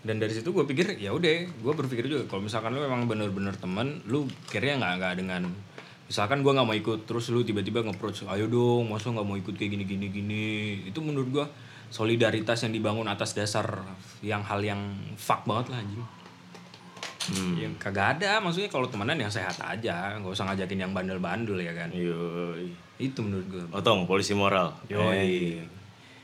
dan 0.00 0.16
dari 0.16 0.30
situ 0.32 0.54
gue 0.54 0.62
pikir 0.64 0.96
ya 0.96 1.10
udah 1.10 1.28
gue 1.50 1.72
berpikir 1.74 2.06
juga 2.06 2.24
kalau 2.30 2.46
misalkan 2.46 2.72
lu 2.72 2.80
memang 2.80 3.04
bener-bener 3.10 3.52
temen 3.58 3.98
lu 4.06 4.24
kira 4.48 4.78
nggak 4.78 4.92
nggak 5.02 5.14
dengan 5.20 5.42
misalkan 6.10 6.42
gue 6.42 6.50
nggak 6.50 6.66
mau 6.66 6.74
ikut 6.74 7.06
terus 7.06 7.30
lu 7.30 7.46
tiba-tiba 7.46 7.86
nge-approach 7.86 8.26
ayo 8.26 8.50
dong 8.50 8.90
masa 8.90 9.14
nggak 9.14 9.22
mau 9.22 9.38
ikut 9.38 9.54
kayak 9.54 9.78
gini 9.78 9.84
gini 9.86 10.06
gini 10.10 10.46
itu 10.90 10.98
menurut 10.98 11.30
gue 11.30 11.46
solidaritas 11.86 12.66
yang 12.66 12.74
dibangun 12.74 13.06
atas 13.06 13.30
dasar 13.30 13.62
yang 14.18 14.42
hal 14.42 14.58
yang 14.58 14.82
fuck 15.14 15.46
banget 15.46 15.70
lah 15.70 15.78
anjing 15.78 16.02
Hmm. 17.30 17.54
yang 17.54 17.70
kagak 17.78 18.18
ada 18.18 18.40
maksudnya 18.42 18.66
kalau 18.72 18.88
temenan 18.90 19.14
yang 19.14 19.30
sehat 19.30 19.54
aja 19.62 20.18
nggak 20.18 20.34
usah 20.34 20.50
ngajakin 20.50 20.88
yang 20.88 20.92
bandel-bandel 20.96 21.62
ya 21.62 21.70
kan 21.76 21.92
Yoi. 21.92 22.74
itu 22.98 23.20
menurut 23.22 23.46
gue 23.46 23.62
Otong 23.70 24.08
polisi 24.08 24.32
moral. 24.34 24.72
Yoi. 24.88 25.60
Eh, 25.60 25.62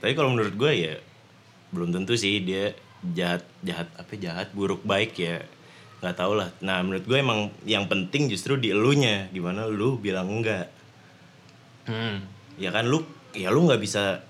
Tapi 0.02 0.16
kalau 0.16 0.34
menurut 0.34 0.56
gue 0.56 0.72
ya 0.72 0.94
belum 1.70 1.94
tentu 1.94 2.16
sih 2.18 2.42
dia 2.42 2.74
jahat 3.12 3.44
jahat 3.62 3.86
apa 3.94 4.18
jahat 4.18 4.48
buruk 4.50 4.82
baik 4.82 5.14
ya 5.14 5.44
nggak 6.00 6.16
tau 6.16 6.36
lah. 6.36 6.52
Nah 6.60 6.84
menurut 6.84 7.04
gue 7.08 7.18
emang 7.18 7.48
yang 7.64 7.88
penting 7.88 8.28
justru 8.28 8.60
di 8.60 8.72
elunya 8.72 9.28
gimana 9.32 9.64
lu 9.68 9.96
bilang 9.96 10.28
enggak. 10.28 10.68
hmm. 11.88 12.16
Ya 12.60 12.72
kan 12.72 12.88
lu 12.88 13.04
ya 13.36 13.52
lu 13.52 13.68
nggak 13.68 13.80
bisa 13.80 14.24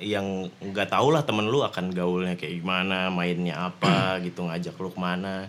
yang 0.00 0.50
nggak 0.60 0.90
tau 0.90 1.14
lah 1.14 1.22
temen 1.22 1.46
lu 1.46 1.62
akan 1.62 1.94
gaulnya 1.94 2.34
kayak 2.34 2.58
gimana 2.60 3.08
mainnya 3.12 3.70
apa 3.70 4.16
gitu 4.26 4.44
ngajak 4.44 4.74
lu 4.76 4.90
ke 4.90 4.98
mana 4.98 5.46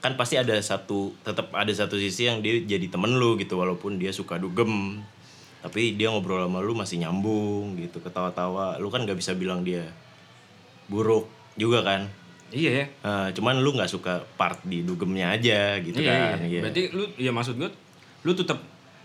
kan 0.00 0.16
pasti 0.16 0.40
ada 0.40 0.56
satu 0.56 1.12
tetap 1.20 1.52
ada 1.52 1.68
satu 1.70 2.00
sisi 2.00 2.24
yang 2.24 2.40
dia 2.40 2.64
jadi 2.64 2.88
temen 2.88 3.20
lu 3.20 3.36
gitu 3.36 3.60
walaupun 3.60 4.00
dia 4.00 4.10
suka 4.16 4.40
dugem 4.40 5.04
tapi 5.60 5.92
dia 5.92 6.08
ngobrol 6.08 6.40
sama 6.40 6.64
lu 6.64 6.72
masih 6.72 7.04
nyambung 7.04 7.76
gitu 7.76 8.00
ketawa-tawa 8.00 8.80
lu 8.80 8.88
kan 8.88 9.04
nggak 9.04 9.20
bisa 9.20 9.36
bilang 9.36 9.60
dia 9.60 9.84
buruk 10.88 11.28
juga 11.60 11.84
kan 11.84 12.08
iya 12.50 12.70
ya 12.82 12.86
Eh, 13.00 13.28
cuman 13.34 13.58
lu 13.58 13.72
nggak 13.72 13.90
suka 13.90 14.22
part 14.36 14.60
di 14.62 14.82
dugemnya 14.82 15.32
aja 15.34 15.78
gitu 15.80 15.98
iya, 15.98 16.36
kan 16.36 16.38
iya. 16.44 16.58
iya. 16.58 16.60
Berarti 16.62 16.82
lu 16.92 17.04
ya 17.16 17.30
maksud 17.30 17.56
gue 17.56 17.70
lu 18.22 18.32
tetap 18.36 18.60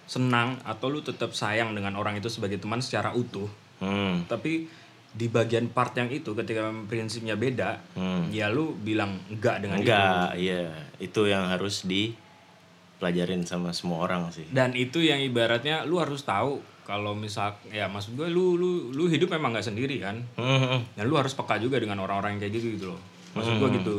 senang 0.05 0.61
atau 0.61 0.93
lu 0.93 1.01
tetap 1.01 1.33
sayang 1.33 1.73
dengan 1.73 1.97
orang 1.97 2.17
itu 2.17 2.29
sebagai 2.29 2.61
teman 2.61 2.77
secara 2.77 3.13
utuh. 3.17 3.49
Hmm, 3.81 4.23
Tapi 4.29 4.69
di 5.15 5.27
bagian 5.31 5.71
part 5.71 5.95
yang 5.95 6.11
itu 6.11 6.35
ketika 6.35 6.67
prinsipnya 6.85 7.39
beda, 7.39 7.79
hmm. 7.95 8.29
ya 8.35 8.51
lu 8.51 8.75
bilang 8.75 9.15
enggak 9.31 9.63
dengan 9.63 9.79
itu. 9.79 9.87
enggak 9.87 10.29
iya 10.35 10.75
itu 10.99 11.21
yang 11.25 11.47
harus 11.47 11.87
dipelajarin 11.87 13.47
sama 13.47 13.71
semua 13.71 14.03
orang 14.03 14.27
sih 14.35 14.43
Dan 14.51 14.75
itu 14.75 14.99
yang 14.99 15.23
ibaratnya 15.23 15.87
lu 15.87 16.03
harus 16.03 16.27
tahu 16.27 16.59
kalau 16.85 17.17
misal 17.17 17.57
ya 17.73 17.89
maksud 17.89 18.13
gue 18.13 18.29
lu 18.29 18.59
lu 18.61 18.93
lu 18.93 19.09
hidup 19.09 19.33
memang 19.33 19.57
nggak 19.57 19.65
sendiri 19.65 19.97
kan. 19.97 20.21
Hmm, 20.37 20.85
Dan 20.93 21.09
lu 21.09 21.17
harus 21.17 21.33
peka 21.33 21.57
juga 21.57 21.81
dengan 21.81 21.97
orang-orang 21.97 22.37
yang 22.37 22.41
kayak 22.45 22.53
gitu 22.61 22.67
gitu 22.77 22.85
loh. 22.93 23.01
Maksud 23.35 23.53
gue 23.59 23.69
gitu. 23.83 23.95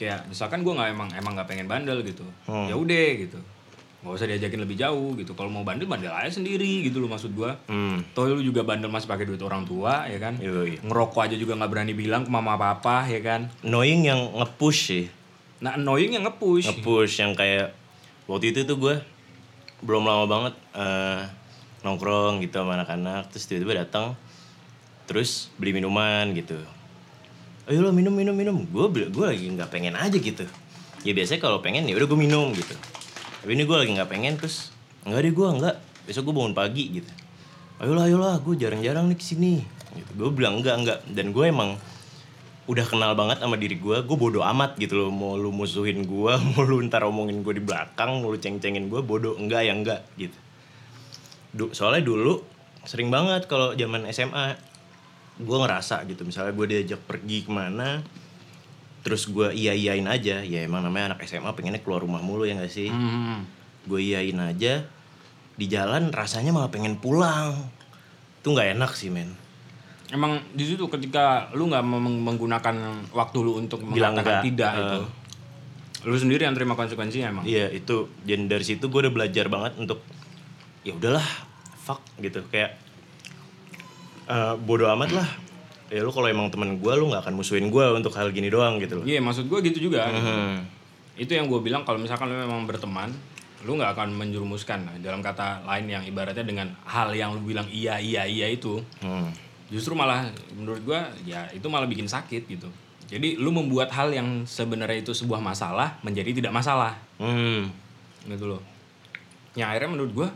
Kayak 0.00 0.26
misalkan 0.26 0.64
gue 0.64 0.72
nggak 0.72 0.90
emang 0.90 1.08
emang 1.14 1.32
nggak 1.36 1.48
pengen 1.48 1.68
bandel 1.68 2.00
gitu. 2.02 2.24
Hmm. 2.48 2.66
Ya 2.66 2.74
udah 2.74 3.08
gitu. 3.20 3.40
nggak 4.02 4.18
usah 4.18 4.26
diajakin 4.26 4.66
lebih 4.66 4.74
jauh 4.74 5.14
gitu. 5.14 5.30
Kalau 5.38 5.46
mau 5.46 5.62
bandel 5.62 5.86
bandel 5.86 6.10
aja 6.10 6.26
sendiri 6.26 6.82
gitu 6.82 6.98
loh 6.98 7.06
maksud 7.06 7.30
gue. 7.38 7.50
hmm. 7.70 8.16
Toh 8.18 8.26
lu 8.34 8.42
juga 8.42 8.66
bandel 8.66 8.90
masih 8.90 9.06
pakai 9.06 9.30
duit 9.30 9.38
orang 9.38 9.62
tua 9.62 10.10
ya 10.10 10.18
kan. 10.18 10.34
Yoi. 10.42 10.82
Ngerokok 10.82 11.22
aja 11.22 11.36
juga 11.38 11.54
nggak 11.54 11.70
berani 11.70 11.94
bilang 11.94 12.26
ke 12.26 12.30
mama 12.32 12.58
papa 12.58 13.06
ya 13.06 13.22
kan. 13.22 13.46
Knowing 13.62 14.10
yang 14.10 14.20
nge-push 14.42 14.80
sih 14.90 15.06
Nah 15.62 15.78
annoying 15.78 16.18
yang 16.18 16.26
nge-push. 16.26 16.66
nge-push 16.66 17.22
yang 17.22 17.32
kayak 17.38 17.70
waktu 18.26 18.50
itu 18.50 18.66
tuh 18.66 18.76
gue 18.82 18.94
belum 19.86 20.02
lama 20.02 20.26
banget 20.26 20.54
eh, 20.74 21.22
nongkrong 21.86 22.42
gitu 22.42 22.62
sama 22.62 22.78
anak-anak 22.78 23.30
terus 23.30 23.46
tiba-tiba 23.46 23.86
datang 23.86 24.18
terus 25.06 25.50
beli 25.58 25.74
minuman 25.74 26.30
gitu 26.34 26.58
ayo 27.70 27.78
lo 27.78 27.94
minum 27.94 28.10
minum 28.10 28.34
minum. 28.34 28.56
Gue 28.66 28.90
gue 28.90 29.26
lagi 29.26 29.46
nggak 29.46 29.70
pengen 29.70 29.94
aja 29.94 30.16
gitu. 30.18 30.42
Ya 31.06 31.12
biasanya 31.14 31.40
kalau 31.42 31.58
pengen 31.62 31.86
ya 31.86 31.94
udah 31.94 32.08
gue 32.10 32.18
minum 32.18 32.50
gitu. 32.54 32.74
Tapi 33.42 33.50
ini 33.54 33.66
gue 33.66 33.76
lagi 33.76 33.90
nggak 33.94 34.10
pengen 34.10 34.34
terus 34.38 34.74
enggak 35.06 35.20
deh 35.26 35.32
gue 35.34 35.46
enggak. 35.46 35.76
Besok 36.06 36.30
gue 36.30 36.34
bangun 36.34 36.54
pagi 36.54 36.84
gitu. 37.02 37.10
Ayolah 37.82 38.06
ayolah 38.06 38.34
gue 38.42 38.54
jarang-jarang 38.58 39.10
nih 39.10 39.18
ke 39.18 39.24
sini 39.24 39.54
gitu. 39.94 40.10
Gue 40.18 40.30
bilang 40.34 40.62
enggak 40.62 40.74
enggak. 40.78 40.98
Dan 41.06 41.30
gue 41.30 41.44
emang 41.46 41.78
udah 42.70 42.86
kenal 42.86 43.18
banget 43.18 43.42
sama 43.42 43.58
diri 43.58 43.74
gue 43.74 43.96
gue 44.06 44.16
bodoh 44.18 44.42
amat 44.42 44.78
gitu 44.78 44.98
loh. 44.98 45.10
Mau 45.14 45.38
lu 45.38 45.54
musuhin 45.54 46.02
gue 46.02 46.32
mau 46.54 46.62
lu 46.62 46.82
ntar 46.86 47.06
omongin 47.06 47.42
gue 47.46 47.58
di 47.58 47.62
belakang 47.62 48.22
mau 48.22 48.30
lu 48.30 48.38
ceng-cengin 48.38 48.90
gue 48.90 49.00
bodoh 49.02 49.38
enggak 49.38 49.66
ya 49.66 49.72
enggak 49.74 50.02
gitu. 50.18 50.38
Soalnya 51.70 52.02
dulu 52.02 52.42
sering 52.82 53.14
banget 53.14 53.46
kalau 53.46 53.78
zaman 53.78 54.10
SMA 54.10 54.58
gue 55.36 55.56
ngerasa 55.56 56.04
gitu. 56.04 56.22
Misalnya 56.22 56.52
gue 56.52 56.66
diajak 56.68 57.00
pergi 57.00 57.44
ke 57.44 57.50
mana 57.50 58.02
terus 59.02 59.26
gue 59.26 59.50
iya 59.50 59.72
iyain 59.72 60.06
aja. 60.06 60.40
Ya 60.40 60.62
emang 60.62 60.82
namanya 60.82 61.14
anak 61.14 61.24
SMA 61.24 61.50
pengennya 61.52 61.82
keluar 61.82 62.00
rumah 62.00 62.20
mulu 62.20 62.44
ya 62.44 62.54
gak 62.54 62.70
sih? 62.70 62.88
Hmm. 62.88 63.44
gue 63.82 63.98
iyain 63.98 64.38
aja. 64.38 64.86
Di 65.52 65.66
jalan 65.66 66.10
rasanya 66.10 66.50
malah 66.50 66.68
pengen 66.68 66.96
pulang. 66.96 67.66
Itu 68.38 68.50
nggak 68.50 68.74
enak 68.74 68.92
sih 68.92 69.10
men. 69.10 69.34
Emang 70.08 70.38
di 70.50 70.62
situ 70.62 70.86
ketika 70.86 71.48
lu 71.50 71.66
nggak 71.66 71.82
meng- 71.82 72.22
menggunakan 72.22 72.74
waktu 73.10 73.38
lu 73.40 73.56
untuk 73.56 73.80
Bilang 73.82 74.12
mengatakan 74.12 74.44
enggak, 74.44 74.44
tidak 74.44 74.72
eh. 74.72 74.80
itu, 74.82 75.00
lu 76.04 76.16
sendiri 76.16 76.42
yang 76.44 76.52
terima 76.52 76.74
konsekuensinya 76.74 77.32
emang. 77.32 77.44
iya 77.44 77.66
itu. 77.68 78.12
Dan 78.20 78.44
dari 78.44 78.60
situ 78.60 78.86
gue 78.86 79.00
udah 79.02 79.10
belajar 79.10 79.48
banget 79.48 79.72
untuk 79.78 80.04
ya 80.82 80.92
udahlah 80.92 81.24
fuck 81.76 82.02
gitu. 82.18 82.44
Kayak 82.46 82.76
eh 84.24 84.54
bodoh 84.56 84.88
amat 84.92 85.10
lah 85.12 85.28
ya 85.88 86.00
lu 86.00 86.08
kalau 86.08 86.24
emang 86.24 86.48
temen 86.48 86.76
gue 86.76 86.92
lu 86.94 87.08
nggak 87.08 87.28
akan 87.28 87.34
musuhin 87.34 87.68
gue 87.68 87.84
untuk 87.92 88.14
hal 88.14 88.30
gini 88.30 88.48
doang 88.48 88.80
gitu 88.80 89.00
loh 89.00 89.04
Iya 89.04 89.20
maksud 89.20 89.44
gue 89.44 89.58
gitu 89.62 89.90
juga. 89.90 90.08
Hmm. 90.08 90.64
Itu 91.12 91.32
yang 91.32 91.46
gue 91.46 91.60
bilang 91.60 91.82
kalau 91.82 92.00
misalkan 92.00 92.26
lu 92.26 92.38
memang 92.38 92.64
berteman, 92.64 93.12
lu 93.62 93.76
nggak 93.76 93.92
akan 93.92 94.08
menjerumuskan 94.10 94.88
dalam 94.98 95.20
kata 95.20 95.60
lain 95.62 95.84
yang 95.86 96.02
ibaratnya 96.02 96.40
dengan 96.40 96.72
hal 96.82 97.12
yang 97.12 97.36
lu 97.36 97.44
bilang 97.44 97.68
iya 97.68 98.00
iya 98.00 98.24
iya 98.24 98.48
itu, 98.48 98.80
Hmm. 98.98 99.28
justru 99.68 99.92
malah 99.92 100.32
menurut 100.52 100.80
gue 100.80 101.00
ya 101.22 101.44
itu 101.50 101.68
malah 101.68 101.84
bikin 101.84 102.08
sakit 102.08 102.48
gitu. 102.48 102.72
Jadi 103.06 103.36
lu 103.36 103.52
membuat 103.52 103.92
hal 103.92 104.08
yang 104.08 104.48
sebenarnya 104.48 105.04
itu 105.04 105.12
sebuah 105.12 105.38
masalah 105.38 106.00
menjadi 106.00 106.32
tidak 106.32 106.56
masalah 106.56 106.96
Hmm. 107.20 107.68
gitu 108.24 108.48
loh. 108.48 108.62
Yang 109.52 109.68
akhirnya 109.68 109.90
menurut 109.92 110.12
gue 110.16 110.28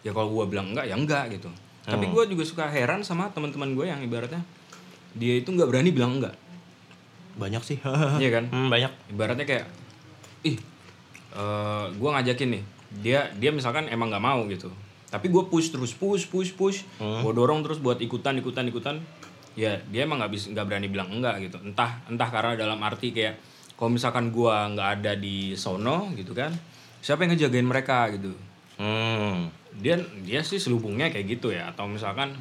ya 0.00 0.14
kalau 0.14 0.30
gue 0.30 0.44
bilang 0.46 0.70
enggak 0.70 0.86
ya 0.86 0.94
enggak 0.94 1.34
gitu. 1.34 1.50
Tapi 1.90 2.06
gue 2.08 2.22
juga 2.30 2.44
suka 2.46 2.64
heran 2.70 3.02
sama 3.02 3.28
teman-teman 3.34 3.74
gue 3.74 3.86
yang 3.90 4.00
ibaratnya 4.00 4.42
dia 5.10 5.42
itu 5.42 5.50
nggak 5.50 5.66
berani 5.66 5.90
bilang 5.90 6.22
enggak, 6.22 6.38
banyak 7.34 7.62
sih. 7.66 7.78
Iya 8.22 8.30
kan? 8.30 8.44
Hmm, 8.48 8.68
banyak. 8.70 8.92
Ibaratnya 9.10 9.46
kayak 9.46 9.66
ih 10.46 10.56
eh 11.34 11.84
gue 11.90 12.08
ngajakin 12.10 12.48
nih. 12.54 12.62
Dia 13.02 13.20
dia 13.34 13.50
misalkan 13.50 13.90
emang 13.90 14.10
nggak 14.10 14.22
mau 14.22 14.46
gitu. 14.46 14.70
Tapi 15.10 15.26
gue 15.26 15.42
push 15.50 15.74
terus 15.74 15.90
push 15.90 16.30
push 16.30 16.54
push. 16.54 16.86
Gue 16.98 17.32
dorong 17.34 17.66
terus 17.66 17.82
buat 17.82 17.98
ikutan 17.98 18.38
ikutan 18.38 18.70
ikutan. 18.70 18.96
Ya 19.58 19.82
dia 19.90 20.06
emang 20.06 20.22
nggak 20.22 20.30
bisa 20.30 20.46
nggak 20.54 20.66
berani 20.70 20.86
bilang 20.86 21.10
enggak 21.10 21.42
gitu. 21.42 21.58
Entah 21.58 21.98
entah 22.06 22.30
karena 22.30 22.54
dalam 22.54 22.78
arti 22.86 23.10
kayak 23.10 23.34
kalau 23.80 23.96
misalkan 23.96 24.28
gue 24.28 24.54
nggak 24.76 24.88
ada 25.00 25.16
di 25.16 25.56
sono 25.56 26.12
gitu 26.12 26.36
kan 26.36 26.52
siapa 27.00 27.24
yang 27.24 27.32
ngejagain 27.32 27.64
mereka 27.64 28.12
gitu 28.12 28.36
hmm. 28.80 29.52
dia 29.84 30.00
dia 30.24 30.40
sih 30.40 30.56
selubungnya 30.56 31.12
kayak 31.12 31.38
gitu 31.38 31.52
ya. 31.52 31.68
Atau 31.68 31.84
misalkan 31.86 32.32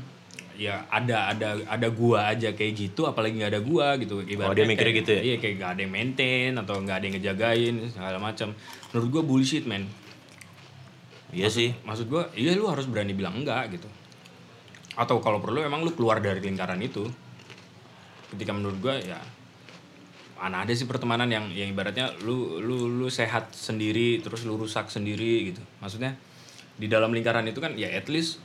ya 0.60 0.84
ada 0.92 1.32
ada 1.32 1.56
ada 1.72 1.88
gua 1.88 2.36
aja 2.36 2.52
kayak 2.52 2.76
gitu 2.76 3.08
apalagi 3.08 3.40
nggak 3.40 3.52
ada 3.56 3.62
gua 3.64 3.96
gitu. 3.96 4.20
Oh, 4.20 4.52
dia 4.52 4.68
mikirnya 4.68 4.92
kayak- 4.92 5.00
gitu 5.04 5.12
ya? 5.16 5.22
iya 5.24 5.36
kayak 5.40 5.54
nggak 5.56 5.72
ada 5.72 5.82
yang 5.88 5.94
maintain 5.96 6.52
atau 6.60 6.76
nggak 6.84 6.96
ada 7.00 7.06
yang 7.08 7.16
ngejagain 7.16 7.76
segala 7.92 8.20
macam. 8.20 8.52
Menurut 8.92 9.08
gua 9.12 9.24
bullshit 9.24 9.64
man 9.64 9.88
iya 11.30 11.48
sih. 11.48 11.72
maksud 11.86 12.12
gua 12.12 12.28
iya 12.36 12.58
lu 12.60 12.68
harus 12.68 12.90
berani 12.92 13.16
bilang 13.16 13.40
enggak 13.40 13.72
gitu. 13.80 13.88
Atau 15.00 15.24
kalau 15.24 15.40
perlu 15.40 15.64
emang 15.64 15.88
lu 15.88 15.96
keluar 15.96 16.20
dari 16.20 16.44
lingkaran 16.44 16.84
itu. 16.84 17.08
Ketika 18.36 18.52
menurut 18.52 18.78
gua 18.84 19.00
ya 19.00 19.18
mana 20.40 20.64
ada 20.64 20.72
sih 20.72 20.88
pertemanan 20.88 21.28
yang 21.28 21.52
yang 21.52 21.72
ibaratnya 21.72 22.16
lu 22.24 22.64
lu 22.64 22.88
lu 22.88 23.08
sehat 23.12 23.52
sendiri 23.52 24.24
terus 24.24 24.44
lu 24.44 24.60
rusak 24.60 24.92
sendiri 24.92 25.56
gitu. 25.56 25.64
Maksudnya 25.80 26.20
di 26.80 26.88
dalam 26.88 27.12
lingkaran 27.12 27.44
itu 27.46 27.60
kan 27.60 27.76
ya 27.76 27.92
at 27.92 28.08
least 28.08 28.40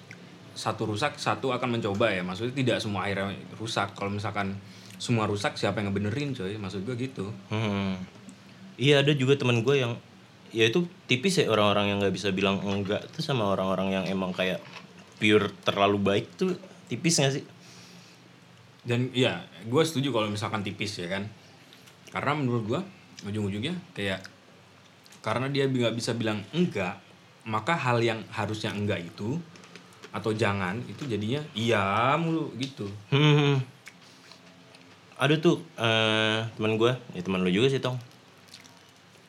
satu 0.55 0.87
rusak 0.87 1.19
satu 1.19 1.55
akan 1.55 1.79
mencoba 1.79 2.11
ya. 2.11 2.26
Maksudnya 2.26 2.55
tidak 2.55 2.76
semua 2.83 3.07
akhirnya 3.07 3.35
rusak. 3.57 3.95
Kalau 3.95 4.11
misalkan 4.11 4.59
semua 4.99 5.31
rusak 5.31 5.55
siapa 5.55 5.79
yang 5.83 5.95
ngebenerin 5.95 6.35
coy? 6.35 6.59
Maksud 6.59 6.83
gua 6.83 6.95
gitu. 6.99 7.31
Hmm. 7.50 7.99
Iya 8.75 9.07
ada 9.07 9.14
juga 9.14 9.38
teman 9.38 9.62
gue 9.62 9.79
yang 9.79 9.95
ya 10.50 10.67
itu 10.67 10.87
tipis 11.07 11.38
ya 11.38 11.47
orang-orang 11.47 11.95
yang 11.95 11.99
nggak 12.03 12.14
bisa 12.14 12.35
bilang 12.35 12.59
enggak 12.62 13.07
tuh 13.14 13.23
sama 13.23 13.47
orang-orang 13.47 14.03
yang 14.03 14.05
emang 14.11 14.35
kayak 14.35 14.59
pure 15.23 15.50
terlalu 15.62 15.99
baik 16.03 16.26
tuh 16.35 16.59
tipis 16.91 17.23
gak 17.23 17.38
sih? 17.38 17.47
dan 18.85 19.09
iya 19.17 19.41
gue 19.64 19.83
setuju 19.83 20.12
kalau 20.12 20.29
misalkan 20.29 20.61
tipis 20.61 21.00
ya 21.00 21.09
kan. 21.09 21.25
Karena 22.12 22.37
menurut 22.38 22.64
gue 22.69 22.81
ujung-ujungnya 23.26 23.75
kayak 23.97 24.21
karena 25.25 25.49
dia 25.49 25.64
nggak 25.67 25.97
bisa 25.97 26.12
bilang 26.12 26.45
enggak 26.53 27.00
maka 27.45 27.77
hal 27.77 28.01
yang 28.01 28.21
harusnya 28.33 28.73
enggak 28.73 29.05
itu 29.05 29.37
atau 30.15 30.31
jangan 30.31 30.79
itu 30.87 31.05
jadinya 31.05 31.43
iya 31.53 32.15
mulu 32.17 32.55
gitu 32.57 32.87
Hmm. 33.11 33.61
Ada 35.15 35.39
tuh 35.39 35.63
eh 35.79 36.43
teman 36.59 36.75
gue, 36.75 36.91
ya 37.15 37.23
teman 37.23 37.47
lu 37.47 37.51
juga 37.51 37.71
sih 37.71 37.79
tong. 37.79 37.95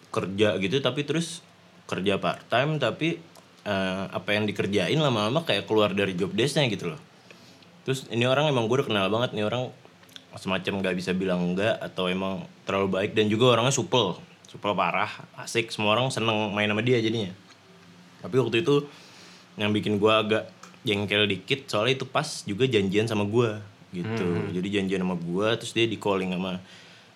Kerja 0.10 0.58
gitu 0.58 0.82
tapi 0.82 1.06
terus 1.06 1.46
kerja 1.86 2.18
part 2.18 2.42
time 2.50 2.82
tapi 2.82 3.22
eh, 3.66 4.04
apa 4.10 4.30
yang 4.34 4.50
dikerjain 4.50 4.98
lama-lama 4.98 5.46
kayak 5.46 5.70
keluar 5.70 5.94
dari 5.94 6.18
job 6.18 6.34
desknya 6.34 6.66
gitu 6.74 6.90
loh. 6.90 7.02
Terus 7.86 8.10
ini 8.10 8.26
orang 8.26 8.50
emang 8.50 8.66
gue 8.66 8.82
udah 8.82 8.88
kenal 8.90 9.08
banget 9.14 9.38
nih 9.38 9.46
orang 9.46 9.70
semacam 10.36 10.82
nggak 10.82 10.96
bisa 10.98 11.14
bilang 11.14 11.54
enggak 11.54 11.78
atau 11.80 12.10
emang 12.10 12.44
terlalu 12.66 12.98
baik 12.98 13.12
dan 13.14 13.30
juga 13.30 13.56
orangnya 13.56 13.72
supel, 13.72 14.18
supel 14.50 14.74
parah, 14.74 15.08
asik 15.40 15.70
semua 15.70 15.96
orang 15.96 16.10
seneng 16.10 16.52
main 16.52 16.68
sama 16.68 16.82
dia 16.82 16.98
jadinya. 17.00 17.32
Tapi 18.26 18.36
waktu 18.42 18.66
itu 18.66 18.90
yang 19.56 19.70
bikin 19.70 20.02
gue 20.02 20.10
agak 20.10 20.50
jengkel 20.82 21.30
dikit 21.30 21.70
soalnya 21.70 22.02
itu 22.02 22.06
pas 22.10 22.26
juga 22.42 22.66
janjian 22.66 23.06
sama 23.06 23.30
gue 23.30 23.62
gitu. 23.94 24.28
Jadi 24.50 24.68
janjian 24.82 25.02
sama 25.06 25.16
gue 25.16 25.48
terus 25.62 25.72
dia 25.72 25.86
di 25.86 26.02
calling 26.02 26.34
sama 26.34 26.58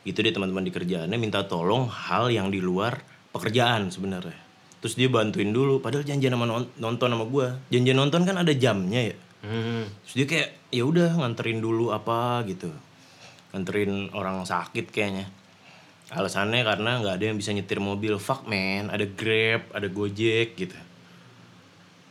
itu 0.06 0.16
dia 0.22 0.32
teman-teman 0.32 0.64
di 0.64 0.72
kerjaannya 0.72 1.18
minta 1.18 1.44
tolong 1.44 1.90
hal 1.90 2.30
yang 2.30 2.54
di 2.54 2.62
luar 2.62 3.02
pekerjaan 3.34 3.90
sebenarnya. 3.90 4.38
Terus 4.80 4.96
dia 4.96 5.12
bantuin 5.12 5.52
dulu 5.52 5.84
padahal 5.84 6.08
janjian 6.08 6.32
sama 6.32 6.48
non- 6.48 6.72
nonton 6.80 7.10
sama 7.12 7.26
gue. 7.28 7.48
Janjian 7.74 7.98
nonton 8.00 8.24
kan 8.24 8.40
ada 8.40 8.54
jamnya 8.56 9.12
ya. 9.12 9.18
hmm. 9.44 9.84
Terus 10.08 10.14
dia 10.16 10.26
kayak 10.30 10.50
ya 10.72 10.84
udah 10.88 11.10
nganterin 11.20 11.60
dulu 11.60 11.92
apa 11.92 12.48
gitu. 12.48 12.72
Nganterin 13.52 14.14
orang 14.16 14.48
sakit 14.48 14.88
kayaknya. 14.94 15.28
Alasannya 16.10 16.66
karena 16.66 17.06
nggak 17.06 17.16
ada 17.22 17.26
yang 17.30 17.38
bisa 17.38 17.54
nyetir 17.54 17.78
mobil. 17.78 18.18
Fuck 18.18 18.50
man, 18.50 18.90
ada 18.90 19.06
Grab, 19.06 19.70
ada 19.76 19.86
Gojek 19.92 20.58
gitu. 20.58 20.74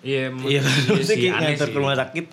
Iya 0.01 0.31
Iya 0.31 0.61
kan, 0.67 0.75
iya 0.95 1.03
sih, 1.03 1.17
sih. 1.57 1.69
ke 1.69 1.75
rumah 1.75 1.95
sakit. 1.95 2.27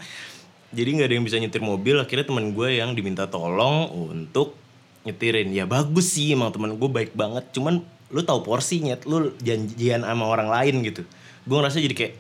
Jadi 0.70 0.90
nggak 0.92 1.08
ada 1.08 1.16
yang 1.16 1.26
bisa 1.26 1.38
nyetir 1.38 1.62
mobil. 1.62 1.96
Akhirnya 1.96 2.26
teman 2.26 2.52
gue 2.52 2.70
yang 2.74 2.92
diminta 2.92 3.26
tolong 3.26 3.88
untuk 4.12 4.54
nyetirin. 5.02 5.50
Ya 5.50 5.64
bagus 5.64 6.14
sih 6.14 6.32
emang 6.32 6.52
teman 6.52 6.76
gue 6.76 6.90
baik 6.90 7.14
banget. 7.14 7.48
Cuman 7.52 7.80
lu 8.08 8.22
tahu 8.22 8.42
porsinya, 8.42 8.94
lu 9.04 9.34
janjian 9.40 10.02
sama 10.02 10.26
orang 10.26 10.48
lain 10.48 10.84
gitu. 10.84 11.02
Gue 11.44 11.56
ngerasa 11.56 11.78
jadi 11.78 11.96
kayak 11.96 12.14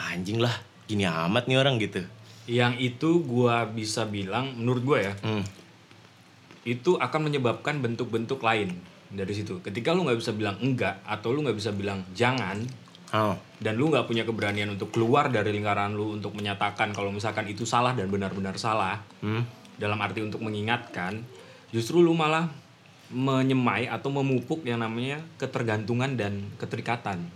anjing 0.00 0.38
lah, 0.38 0.54
gini 0.84 1.04
amat 1.04 1.44
nih 1.44 1.56
orang 1.56 1.76
gitu. 1.76 2.00
yang 2.48 2.74
itu 2.74 3.22
gua 3.22 3.62
bisa 3.64 4.02
bilang 4.02 4.58
menurut 4.58 4.82
gua 4.82 4.98
ya 5.00 5.12
Hmm. 5.22 5.44
itu 6.62 6.98
akan 6.98 7.30
menyebabkan 7.30 7.78
bentuk-bentuk 7.78 8.40
lain 8.40 8.74
dari 9.08 9.32
situ. 9.32 9.58
Ketika 9.60 9.90
lu 9.90 10.02
nggak 10.02 10.18
bisa 10.18 10.32
bilang 10.32 10.58
enggak 10.58 10.98
atau 11.02 11.30
lu 11.30 11.40
nggak 11.40 11.54
bisa 11.54 11.70
bilang 11.70 12.02
jangan 12.10 12.66
Oh. 13.10 13.34
dan 13.58 13.74
lu 13.74 13.90
nggak 13.90 14.06
punya 14.06 14.22
keberanian 14.22 14.70
untuk 14.70 14.94
keluar 14.94 15.26
dari 15.34 15.50
lingkaran 15.50 15.98
lu 15.98 16.14
untuk 16.14 16.30
menyatakan 16.32 16.94
kalau 16.94 17.10
misalkan 17.10 17.44
itu 17.50 17.66
salah 17.66 17.90
dan 17.92 18.06
benar-benar 18.06 18.54
salah 18.54 19.02
Hmm. 19.18 19.42
dalam 19.76 19.98
arti 19.98 20.22
untuk 20.22 20.38
mengingatkan, 20.38 21.24
justru 21.74 21.98
lu 22.04 22.14
malah 22.14 22.46
menyemai 23.10 23.90
atau 23.90 24.14
memupuk 24.14 24.62
yang 24.62 24.78
namanya 24.78 25.18
ketergantungan 25.36 26.14
dan 26.14 26.46
keterikatan. 26.62 27.26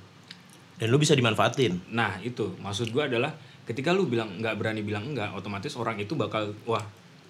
Dan 0.78 0.87
lu 0.90 0.99
bisa 1.02 1.19
dimanfaatin. 1.19 1.83
Nah 1.90 2.23
itu 2.23 2.54
maksud 2.62 2.95
gua 2.95 3.11
adalah 3.11 3.35
ketika 3.66 3.90
lu 3.90 4.07
bilang 4.07 4.38
nggak 4.38 4.54
berani 4.54 4.87
bilang 4.87 5.11
enggak, 5.11 5.35
otomatis 5.35 5.75
orang 5.75 5.99
itu 5.99 6.14
bakal 6.14 6.54
wah 6.66 6.83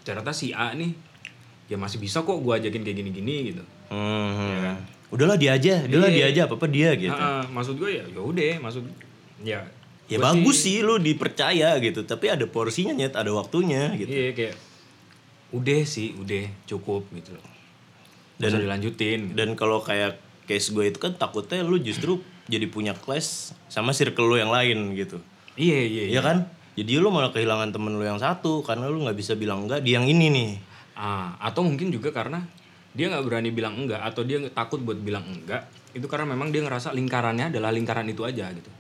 ternyata 0.05 0.37
si 0.37 0.53
A 0.53 0.77
nih 0.77 0.93
ya 1.65 1.81
masih 1.81 1.97
bisa 1.97 2.21
kok 2.21 2.37
gua 2.45 2.61
ajakin 2.61 2.85
kayak 2.85 3.01
gini-gini 3.01 3.57
gitu. 3.57 3.65
Hmm. 3.89 4.37
Iya 4.37 4.59
kan? 4.61 4.64
Udahlah 5.15 5.39
dia 5.39 5.55
aja, 5.55 5.75
udahlah 5.81 6.11
Iya. 6.11 6.17
dia 6.19 6.27
aja, 6.27 6.41
apa 6.45 6.55
apa 6.59 6.67
dia 6.67 6.91
gitu. 6.95 7.15
Ah, 7.15 7.47
maksud 7.47 7.79
gue 7.79 7.91
ya 7.93 8.05
ya 8.05 8.21
udah 8.21 8.53
maksud 8.61 8.83
ya 9.41 9.61
Ya 10.05 10.19
bagus 10.19 10.61
sih 10.61 10.83
lu 10.83 10.99
dipercaya 10.99 11.79
gitu, 11.79 12.03
tapi 12.03 12.29
ada 12.29 12.45
porsinya 12.45 12.93
nyet, 12.93 13.15
ada 13.15 13.31
waktunya 13.31 13.89
gitu. 13.95 14.05
iya 14.07 14.31
kayak 14.31 14.53
udah 15.49 15.81
sih 15.83 16.13
udah 16.13 16.45
cukup 16.67 17.09
gitu 17.11 17.33
loh 17.33 17.47
Dan- 18.37 18.59
dilanjutin 18.59 19.31
gitu. 19.31 19.35
Dan 19.35 19.55
kalau 19.55 19.81
kayak 19.81 20.19
case 20.45 20.69
gue 20.69 20.85
itu 20.85 20.99
kan 20.99 21.15
takutnya 21.15 21.63
lu 21.63 21.79
justru 21.79 22.21
jadi 22.45 22.67
punya 22.67 22.93
clash 22.93 23.55
sama 23.67 23.95
circle 23.95 24.27
lu 24.27 24.37
yang 24.37 24.51
lain 24.51 24.93
gitu. 24.93 25.23
Iya 25.55 25.79
iya. 25.81 26.03
Iya 26.11 26.21
kan? 26.21 26.39
Jadi 26.75 26.99
lu 26.99 27.09
malah 27.09 27.31
kehilangan 27.31 27.71
temen 27.71 27.95
lu 27.95 28.03
yang 28.03 28.19
satu 28.19 28.61
karena 28.61 28.85
lu 28.85 29.01
nggak 29.01 29.15
bisa 29.15 29.33
bilang 29.33 29.65
enggak 29.65 29.81
di 29.81 29.95
yang 29.95 30.05
ini 30.05 30.27
nih. 30.29 30.51
Ah, 30.93 31.39
atau 31.41 31.63
mungkin 31.63 31.89
juga 31.89 32.11
karena 32.11 32.45
dia 32.95 33.11
nggak 33.11 33.25
berani 33.25 33.51
bilang 33.51 33.75
enggak 33.77 34.01
atau 34.01 34.23
dia 34.23 34.39
takut 34.49 34.79
buat 34.79 34.97
bilang 34.97 35.27
enggak 35.27 35.67
itu 35.91 36.07
karena 36.07 36.31
memang 36.31 36.51
dia 36.51 36.63
ngerasa 36.63 36.91
lingkarannya 36.91 37.51
adalah 37.51 37.71
lingkaran 37.71 38.07
itu 38.07 38.23
aja 38.23 38.51
gitu. 38.51 38.71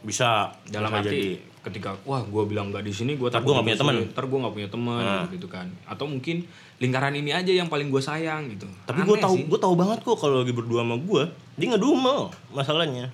Bisa 0.00 0.48
Dalam 0.64 0.88
bisa 0.88 1.00
arti 1.04 1.08
jadi. 1.12 1.28
ketika 1.60 1.92
wah 2.04 2.20
gue 2.20 2.42
bilang 2.44 2.72
enggak 2.72 2.80
di 2.80 2.88
sini 2.88 3.20
gue 3.20 3.28
Ntar 3.28 3.40
gua 3.40 3.60
nggak 3.60 3.66
punya 3.66 3.78
teman. 3.78 3.94
ntar 4.08 4.24
gue 4.24 4.38
nggak 4.40 4.54
punya 4.54 4.68
teman 4.70 5.02
gitu 5.28 5.44
kan 5.44 5.68
atau 5.84 6.08
mungkin 6.08 6.48
lingkaran 6.80 7.12
ini 7.12 7.32
aja 7.32 7.52
yang 7.52 7.68
paling 7.68 7.88
gue 7.88 8.00
sayang 8.00 8.48
gitu 8.48 8.64
Tapi 8.84 9.04
gue 9.04 9.16
tahu 9.18 9.36
gue 9.44 9.60
tahu 9.60 9.74
banget 9.76 10.00
kok 10.00 10.16
kalau 10.16 10.40
lagi 10.40 10.52
berdua 10.52 10.80
sama 10.80 10.96
gue 10.96 11.22
dia 11.56 11.66
ngedumel 11.68 12.32
masalahnya. 12.50 13.12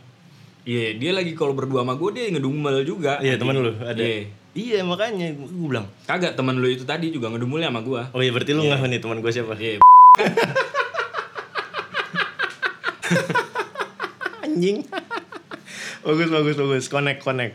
iya 0.63 0.95
dia 0.95 1.11
lagi 1.11 1.35
kalau 1.35 1.55
berdua 1.55 1.83
sama 1.83 1.95
gue 1.95 2.11
dia 2.13 2.31
ngedumel 2.31 2.83
juga 2.83 3.19
Iya 3.19 3.35
teman 3.35 3.55
lu 3.57 3.75
ada. 3.77 3.99
Iya. 3.99 4.31
Iya 4.57 4.79
makanya 4.83 5.27
gue 5.31 5.67
bilang. 5.67 5.87
kagak 6.07 6.33
teman 6.33 6.55
lu 6.57 6.67
itu 6.67 6.83
tadi 6.83 7.11
juga 7.11 7.27
ngedumel 7.29 7.59
sama 7.61 7.83
gue 7.83 8.03
Oh 8.15 8.23
iya 8.23 8.31
berarti 8.31 8.51
lu 8.51 8.63
nggak 8.63 8.79
nih 8.85 9.01
teman 9.03 9.19
gue 9.19 9.31
siapa? 9.31 9.59
iya 9.59 9.83
Anjing. 14.47 14.87
bagus 16.07 16.31
bagus 16.31 16.57
bagus 16.57 16.89
connect 16.89 17.23
connect. 17.23 17.55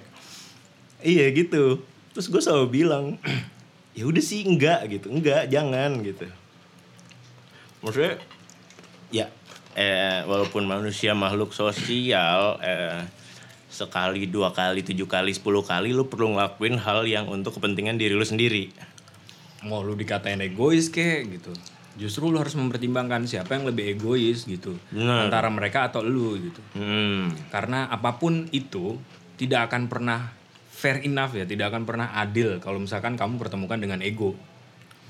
Iya 1.01 1.31
gitu. 1.33 1.81
Terus 2.11 2.27
gue 2.27 2.41
selalu 2.43 2.67
bilang 2.69 3.17
ya 3.97 4.05
udah 4.05 4.23
sih 4.23 4.45
enggak 4.45 4.87
gitu 4.91 5.09
enggak 5.09 5.49
jangan 5.49 6.03
gitu. 6.03 6.27
Maksudnya 7.81 8.19
ya 9.11 9.27
eh, 9.75 10.23
walaupun 10.27 10.67
manusia 10.67 11.15
makhluk 11.15 11.55
sosial 11.55 12.59
eh, 12.61 13.01
sekali 13.71 14.27
dua 14.27 14.51
kali 14.51 14.83
tujuh 14.83 15.07
kali 15.07 15.31
sepuluh 15.31 15.63
kali 15.63 15.95
lu 15.95 16.11
perlu 16.11 16.35
ngelakuin 16.35 16.75
hal 16.75 17.07
yang 17.07 17.31
untuk 17.31 17.55
kepentingan 17.55 17.95
diri 17.95 18.13
lu 18.13 18.27
sendiri. 18.27 18.71
mau 19.61 19.85
lu 19.85 19.93
dikatain 19.93 20.41
egois 20.41 20.89
kek 20.89 21.37
gitu 21.37 21.53
justru 21.93 22.27
lu 22.27 22.37
harus 22.37 22.53
mempertimbangkan 22.53 23.23
siapa 23.23 23.53
yang 23.53 23.65
lebih 23.65 23.93
egois 23.93 24.43
gitu 24.43 24.79
Benar. 24.89 25.27
antara 25.27 25.47
mereka 25.47 25.87
atau 25.87 25.99
lu 25.99 26.37
gitu 26.37 26.61
Hmm. 26.73 27.31
karena 27.49 27.87
apa 27.87 28.15
pun 28.15 28.47
itu 28.49 28.95
tidak 29.35 29.67
akan 29.67 29.87
pernah 29.87 30.31
fair 30.67 31.01
enough 31.01 31.33
ya 31.33 31.43
tidak 31.43 31.69
akan 31.69 31.83
pernah 31.83 32.13
adil 32.13 32.57
kalau 32.57 32.77
misalkan 32.77 33.13
kamu 33.13 33.35
pertemukan 33.37 33.75
dengan 33.75 33.99
ego 33.99 34.33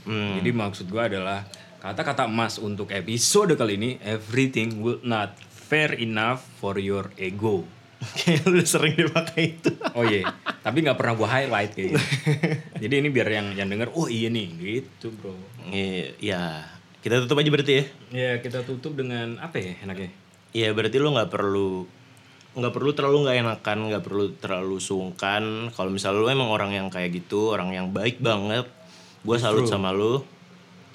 Hmm. 0.01 0.33
jadi 0.35 0.49
maksud 0.49 0.89
gua 0.89 1.05
adalah 1.05 1.45
kata-kata 1.77 2.25
emas 2.25 2.57
untuk 2.57 2.89
episode 2.89 3.53
kali 3.53 3.77
ini 3.77 3.89
everything 4.01 4.81
will 4.81 4.97
not 5.01 5.33
fair 5.47 5.93
enough 5.93 6.41
for 6.57 6.75
your 6.75 7.13
ego 7.15 7.61
Kayak 8.17 8.49
lu 8.49 8.65
sering 8.65 8.97
dipakai 8.97 9.53
itu. 9.55 9.69
oh 9.93 10.01
iya 10.01 10.30
tapi 10.61 10.85
nggak 10.85 10.97
pernah 10.97 11.13
gua 11.17 11.29
highlight 11.29 11.73
kayak 11.73 11.97
gitu 11.97 12.05
jadi 12.85 12.93
ini 13.01 13.09
biar 13.09 13.27
yang 13.29 13.47
yang 13.57 13.67
denger 13.69 13.89
oh 13.97 14.05
iya 14.05 14.29
nih 14.29 14.47
gitu 14.57 15.09
bro 15.17 15.33
Iya, 15.69 16.17
ya. 16.17 16.43
Kita 17.01 17.21
tutup 17.25 17.41
aja 17.41 17.49
berarti 17.49 17.73
ya. 17.73 17.83
Ya 18.13 18.31
kita 18.41 18.61
tutup 18.65 18.93
dengan 18.93 19.37
apa 19.41 19.57
ya 19.57 19.73
enaknya? 19.81 20.11
Iya 20.51 20.69
berarti 20.75 20.97
lu 20.99 21.15
nggak 21.15 21.31
perlu 21.31 21.87
nggak 22.51 22.73
perlu 22.75 22.91
terlalu 22.91 23.17
nggak 23.25 23.37
enakan, 23.41 23.77
nggak 23.89 24.03
perlu 24.03 24.25
terlalu 24.37 24.77
sungkan. 24.77 25.71
Kalau 25.71 25.89
misalnya 25.89 26.19
lu 26.21 26.27
emang 26.27 26.51
orang 26.51 26.75
yang 26.75 26.87
kayak 26.91 27.15
gitu, 27.15 27.55
orang 27.55 27.71
yang 27.71 27.87
baik 27.95 28.19
banget, 28.19 28.67
gue 29.23 29.37
salut 29.39 29.65
sama 29.65 29.95
lu. 29.95 30.21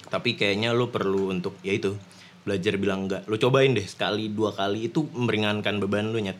Tapi 0.07 0.37
kayaknya 0.37 0.71
lu 0.71 0.93
perlu 0.93 1.33
untuk 1.33 1.59
ya 1.65 1.75
itu 1.75 1.97
belajar 2.45 2.79
bilang 2.79 3.09
enggak. 3.09 3.27
Lu 3.27 3.35
cobain 3.35 3.73
deh 3.75 3.83
sekali 3.83 4.31
dua 4.31 4.55
kali 4.55 4.87
itu 4.87 5.03
meringankan 5.11 5.81
beban 5.81 6.13
lu 6.13 6.21
nyet. 6.23 6.37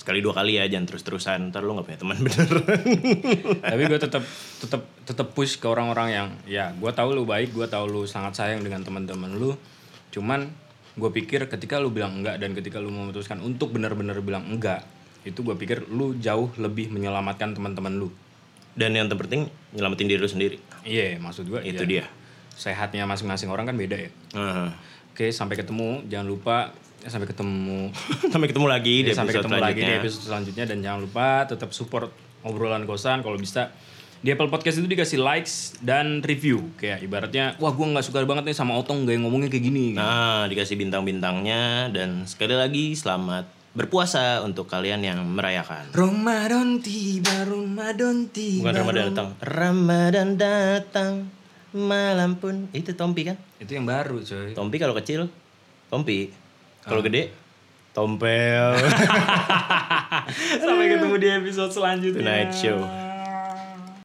Sekali 0.00 0.24
dua 0.24 0.32
kali 0.32 0.56
ya 0.56 0.64
jangan 0.64 0.88
terus 0.88 1.04
terusan. 1.04 1.52
Ntar 1.52 1.60
lu 1.60 1.76
nggak 1.76 1.92
punya 1.92 2.00
teman 2.00 2.16
bener. 2.24 2.48
Tapi 3.60 3.82
gue 3.84 4.00
tetap 4.00 4.24
tetap 4.56 4.82
tetap 5.04 5.28
push 5.36 5.60
ke 5.60 5.68
orang-orang 5.68 6.08
yang 6.08 6.28
ya 6.48 6.72
gue 6.72 6.88
tahu 6.88 7.12
lu 7.12 7.28
baik, 7.28 7.52
gue 7.52 7.68
tahu 7.68 7.84
lu 7.84 8.02
sangat 8.08 8.40
sayang 8.40 8.64
dengan 8.64 8.80
teman-teman 8.80 9.36
lu. 9.36 9.52
Cuman 10.08 10.48
gue 10.96 11.10
pikir 11.12 11.44
ketika 11.52 11.76
lu 11.76 11.92
bilang 11.92 12.24
enggak 12.24 12.40
dan 12.40 12.56
ketika 12.56 12.80
lu 12.80 12.88
memutuskan 12.88 13.44
untuk 13.44 13.76
benar-benar 13.76 14.16
bilang 14.24 14.48
enggak, 14.48 14.88
itu 15.28 15.44
gue 15.44 15.52
pikir 15.52 15.84
lu 15.92 16.16
jauh 16.16 16.48
lebih 16.56 16.88
menyelamatkan 16.88 17.52
teman-teman 17.52 18.00
lu. 18.00 18.08
Dan 18.72 18.96
yang 18.96 19.12
terpenting 19.12 19.52
nyelamatin 19.76 20.08
diri 20.08 20.20
lu 20.24 20.30
sendiri. 20.30 20.56
Iya, 20.88 21.20
maksud 21.20 21.44
gue 21.44 21.60
Itu 21.60 21.84
dia. 21.84 22.08
Sehatnya 22.56 23.04
masing-masing 23.04 23.52
orang 23.52 23.68
kan 23.68 23.76
beda 23.76 24.00
ya. 24.00 24.10
Nah. 24.32 24.72
Oke, 25.12 25.28
sampai 25.28 25.60
ketemu. 25.60 26.06
Jangan 26.08 26.24
lupa 26.24 26.56
ya, 27.04 27.08
sampai 27.08 27.28
ketemu. 27.28 27.92
Sampai 28.32 28.46
ketemu 28.48 28.66
lagi 28.68 28.94
di 29.04 29.10
Ya, 29.10 29.16
sampai 29.16 29.32
episode 29.34 29.48
ketemu 29.48 29.60
lagi 29.64 29.80
di 29.80 29.92
episode 30.00 30.24
selanjutnya. 30.28 30.64
Dan 30.68 30.78
jangan 30.84 31.00
lupa 31.04 31.28
tetap 31.48 31.70
support 31.72 32.12
obrolan 32.44 32.84
kosan. 32.84 33.24
Kalau 33.24 33.36
bisa 33.40 33.72
di 34.20 34.28
Apple 34.28 34.52
Podcast 34.52 34.76
itu 34.76 34.88
dikasih 34.88 35.18
likes 35.20 35.80
dan 35.80 36.20
review. 36.20 36.60
Kayak 36.76 37.00
ibaratnya 37.00 37.56
wah 37.56 37.72
gua 37.72 37.96
nggak 37.96 38.04
suka 38.04 38.20
banget 38.28 38.52
nih 38.52 38.56
sama 38.56 38.76
Otong 38.76 39.08
gak 39.08 39.16
ngomongnya 39.16 39.48
kayak 39.48 39.64
gini. 39.64 39.96
Nah, 39.96 40.44
dikasih 40.46 40.76
bintang-bintangnya. 40.76 41.88
Dan 41.88 42.28
sekali 42.28 42.52
lagi 42.52 42.92
selamat 42.92 43.48
berpuasa 43.70 44.42
untuk 44.42 44.66
kalian 44.66 45.00
yang 45.00 45.22
merayakan. 45.24 45.94
Ramadan 45.94 46.82
tiba 46.82 47.46
Ramadan 47.46 48.28
tiba. 48.28 48.66
Bukan 48.68 48.74
Ramadan 48.76 49.04
datang. 49.14 49.28
Ramadan 49.40 50.28
datang. 50.36 51.12
Malam 51.70 52.34
pun. 52.34 52.66
Itu 52.74 52.98
Tompi 52.98 53.30
kan? 53.30 53.38
itu 53.62 53.76
yang 53.76 53.86
baru 53.86 54.18
coy. 54.24 54.56
Tompi 54.56 54.76
kalau 54.82 54.96
kecil 54.98 55.30
Tompi. 55.86 56.49
Kalau 56.84 57.02
gede 57.04 57.30
Tompel. 57.90 58.78
sampai 60.62 60.86
ketemu 60.94 61.16
di 61.18 61.28
episode 61.28 61.74
selanjutnya 61.74 62.22
Tonight 62.22 62.52
Show. 62.54 63.09